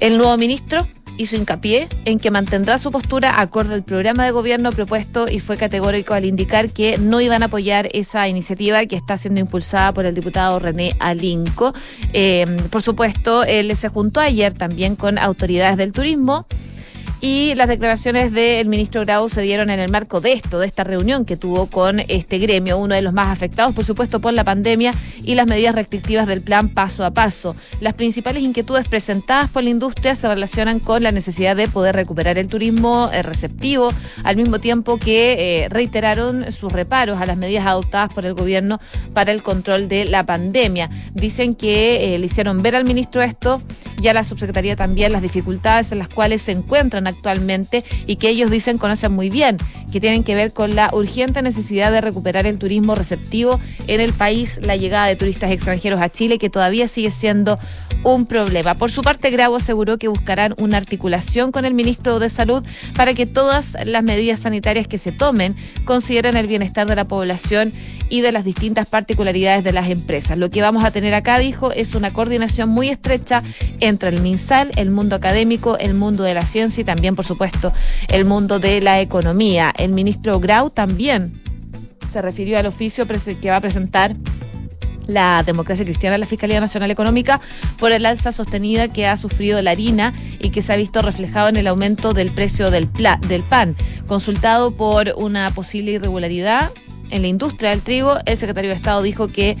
El 0.00 0.18
nuevo 0.18 0.36
ministro 0.36 0.86
hizo 1.20 1.36
hincapié 1.36 1.88
en 2.06 2.18
que 2.18 2.30
mantendrá 2.30 2.78
su 2.78 2.90
postura 2.90 3.40
acorde 3.40 3.74
al 3.74 3.82
programa 3.82 4.24
de 4.24 4.30
gobierno 4.30 4.70
propuesto 4.70 5.26
y 5.28 5.38
fue 5.38 5.58
categórico 5.58 6.14
al 6.14 6.24
indicar 6.24 6.70
que 6.70 6.96
no 6.96 7.20
iban 7.20 7.42
a 7.42 7.46
apoyar 7.46 7.88
esa 7.92 8.26
iniciativa 8.26 8.86
que 8.86 8.96
está 8.96 9.18
siendo 9.18 9.38
impulsada 9.38 9.92
por 9.92 10.06
el 10.06 10.14
diputado 10.14 10.58
René 10.58 10.96
Alinco. 10.98 11.74
Eh, 12.14 12.56
por 12.70 12.80
supuesto, 12.82 13.44
él 13.44 13.76
se 13.76 13.88
juntó 13.88 14.20
ayer 14.20 14.54
también 14.54 14.96
con 14.96 15.18
autoridades 15.18 15.76
del 15.76 15.92
turismo 15.92 16.46
y 17.20 17.54
las 17.54 17.68
declaraciones 17.68 18.32
del 18.32 18.68
ministro 18.68 19.02
Grau 19.02 19.28
se 19.28 19.42
dieron 19.42 19.68
en 19.68 19.78
el 19.78 19.90
marco 19.90 20.20
de 20.20 20.32
esto, 20.32 20.58
de 20.58 20.66
esta 20.66 20.84
reunión 20.84 21.24
que 21.24 21.36
tuvo 21.36 21.66
con 21.66 22.00
este 22.08 22.38
gremio, 22.38 22.78
uno 22.78 22.94
de 22.94 23.02
los 23.02 23.12
más 23.12 23.28
afectados, 23.28 23.74
por 23.74 23.84
supuesto, 23.84 24.20
por 24.20 24.32
la 24.32 24.42
pandemia 24.42 24.92
y 25.22 25.34
las 25.34 25.46
medidas 25.46 25.74
restrictivas 25.74 26.26
del 26.26 26.40
plan 26.40 26.70
paso 26.70 27.04
a 27.04 27.10
paso. 27.10 27.56
Las 27.80 27.94
principales 27.94 28.42
inquietudes 28.42 28.88
presentadas 28.88 29.50
por 29.50 29.62
la 29.62 29.70
industria 29.70 30.14
se 30.14 30.28
relacionan 30.28 30.80
con 30.80 31.02
la 31.02 31.12
necesidad 31.12 31.56
de 31.56 31.68
poder 31.68 31.94
recuperar 31.94 32.38
el 32.38 32.46
turismo 32.46 33.10
eh, 33.12 33.22
receptivo, 33.22 33.92
al 34.24 34.36
mismo 34.36 34.58
tiempo 34.58 34.96
que 34.98 35.64
eh, 35.64 35.68
reiteraron 35.68 36.50
sus 36.52 36.72
reparos 36.72 37.20
a 37.20 37.26
las 37.26 37.36
medidas 37.36 37.66
adoptadas 37.66 38.12
por 38.14 38.24
el 38.24 38.32
gobierno 38.32 38.80
para 39.12 39.32
el 39.32 39.42
control 39.42 39.88
de 39.88 40.06
la 40.06 40.24
pandemia. 40.24 40.88
Dicen 41.12 41.54
que 41.54 42.14
eh, 42.14 42.18
le 42.18 42.26
hicieron 42.26 42.62
ver 42.62 42.76
al 42.76 42.84
ministro 42.84 43.20
esto 43.20 43.60
y 44.00 44.08
a 44.08 44.14
la 44.14 44.24
subsecretaría 44.24 44.74
también 44.76 45.12
las 45.12 45.20
dificultades 45.20 45.92
en 45.92 45.98
las 45.98 46.08
cuales 46.08 46.40
se 46.40 46.52
encuentran 46.52 47.06
actualmente 47.10 47.84
y 48.06 48.16
que 48.16 48.28
ellos 48.28 48.50
dicen 48.50 48.78
conocen 48.78 49.12
muy 49.12 49.30
bien, 49.30 49.56
que 49.92 50.00
tienen 50.00 50.24
que 50.24 50.34
ver 50.34 50.52
con 50.52 50.74
la 50.74 50.90
urgente 50.92 51.42
necesidad 51.42 51.92
de 51.92 52.00
recuperar 52.00 52.46
el 52.46 52.58
turismo 52.58 52.94
receptivo 52.94 53.60
en 53.86 54.00
el 54.00 54.12
país, 54.12 54.58
la 54.62 54.76
llegada 54.76 55.06
de 55.06 55.16
turistas 55.16 55.50
extranjeros 55.50 56.00
a 56.00 56.08
Chile, 56.08 56.38
que 56.38 56.50
todavía 56.50 56.88
sigue 56.88 57.10
siendo 57.10 57.58
un 58.02 58.26
problema. 58.26 58.74
Por 58.74 58.90
su 58.90 59.02
parte, 59.02 59.30
Gravo 59.30 59.56
aseguró 59.56 59.98
que 59.98 60.08
buscarán 60.08 60.54
una 60.58 60.76
articulación 60.76 61.52
con 61.52 61.64
el 61.64 61.74
ministro 61.74 62.18
de 62.18 62.30
Salud 62.30 62.64
para 62.96 63.14
que 63.14 63.26
todas 63.26 63.76
las 63.84 64.02
medidas 64.02 64.40
sanitarias 64.40 64.86
que 64.86 64.98
se 64.98 65.12
tomen 65.12 65.56
consideren 65.84 66.36
el 66.36 66.46
bienestar 66.46 66.86
de 66.86 66.96
la 66.96 67.04
población 67.04 67.72
y 68.08 68.22
de 68.22 68.32
las 68.32 68.44
distintas 68.44 68.88
particularidades 68.88 69.62
de 69.64 69.72
las 69.72 69.88
empresas. 69.88 70.36
Lo 70.36 70.50
que 70.50 70.62
vamos 70.62 70.84
a 70.84 70.90
tener 70.90 71.14
acá, 71.14 71.38
dijo, 71.38 71.72
es 71.72 71.94
una 71.94 72.12
coordinación 72.12 72.68
muy 72.68 72.88
estrecha 72.88 73.42
entre 73.80 74.08
el 74.08 74.20
MinSal, 74.20 74.72
el 74.76 74.90
mundo 74.90 75.16
académico, 75.16 75.78
el 75.78 75.94
mundo 75.94 76.24
de 76.24 76.34
la 76.34 76.42
ciencia 76.42 76.82
y 76.82 76.84
también, 76.84 77.14
por 77.14 77.24
supuesto, 77.24 77.72
el 78.08 78.24
mundo 78.24 78.58
de 78.58 78.80
la 78.80 79.00
economía. 79.00 79.72
El 79.76 79.92
ministro 79.92 80.40
Grau 80.40 80.70
también 80.70 81.40
se 82.12 82.20
refirió 82.20 82.58
al 82.58 82.66
oficio 82.66 83.06
que 83.06 83.50
va 83.50 83.56
a 83.56 83.60
presentar 83.60 84.16
la 85.12 85.42
democracia 85.42 85.84
cristiana 85.84 86.18
la 86.18 86.26
Fiscalía 86.26 86.60
Nacional 86.60 86.90
Económica 86.90 87.40
por 87.78 87.92
el 87.92 88.06
alza 88.06 88.32
sostenida 88.32 88.88
que 88.88 89.06
ha 89.06 89.16
sufrido 89.16 89.60
la 89.62 89.72
harina 89.72 90.14
y 90.38 90.50
que 90.50 90.62
se 90.62 90.72
ha 90.72 90.76
visto 90.76 91.02
reflejado 91.02 91.48
en 91.48 91.56
el 91.56 91.66
aumento 91.66 92.12
del 92.12 92.30
precio 92.30 92.70
del, 92.70 92.88
del 93.28 93.42
pan. 93.42 93.76
Consultado 94.06 94.70
por 94.76 95.12
una 95.16 95.50
posible 95.50 95.92
irregularidad 95.92 96.70
en 97.10 97.22
la 97.22 97.28
industria 97.28 97.70
del 97.70 97.82
trigo, 97.82 98.18
el 98.24 98.38
secretario 98.38 98.70
de 98.70 98.76
Estado 98.76 99.02
dijo 99.02 99.28
que 99.28 99.56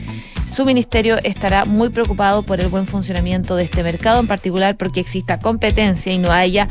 su 0.54 0.64
ministerio 0.64 1.16
estará 1.22 1.64
muy 1.64 1.90
preocupado 1.90 2.42
por 2.42 2.60
el 2.60 2.68
buen 2.68 2.86
funcionamiento 2.86 3.56
de 3.56 3.64
este 3.64 3.82
mercado, 3.82 4.20
en 4.20 4.26
particular 4.26 4.76
porque 4.76 5.00
exista 5.00 5.38
competencia 5.38 6.12
y 6.12 6.18
no 6.18 6.30
haya 6.32 6.68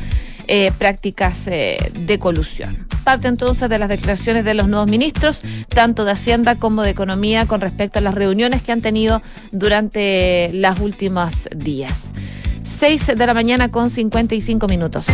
eh, 0.47 0.71
prácticas 0.77 1.47
eh, 1.47 1.77
de 1.93 2.19
colusión. 2.19 2.87
Parte 3.03 3.27
entonces 3.27 3.69
de 3.69 3.79
las 3.79 3.89
declaraciones 3.89 4.43
de 4.43 4.53
los 4.53 4.67
nuevos 4.67 4.89
ministros, 4.89 5.41
tanto 5.69 6.05
de 6.05 6.11
Hacienda 6.11 6.55
como 6.55 6.81
de 6.81 6.89
Economía, 6.89 7.45
con 7.45 7.61
respecto 7.61 7.99
a 7.99 8.01
las 8.01 8.15
reuniones 8.15 8.61
que 8.61 8.71
han 8.71 8.81
tenido 8.81 9.21
durante 9.51 10.49
los 10.53 10.79
últimos 10.79 11.47
días. 11.55 12.13
6 12.63 13.13
de 13.15 13.25
la 13.27 13.33
mañana 13.33 13.69
con 13.69 13.89
55 13.89 14.67
minutos. 14.67 15.07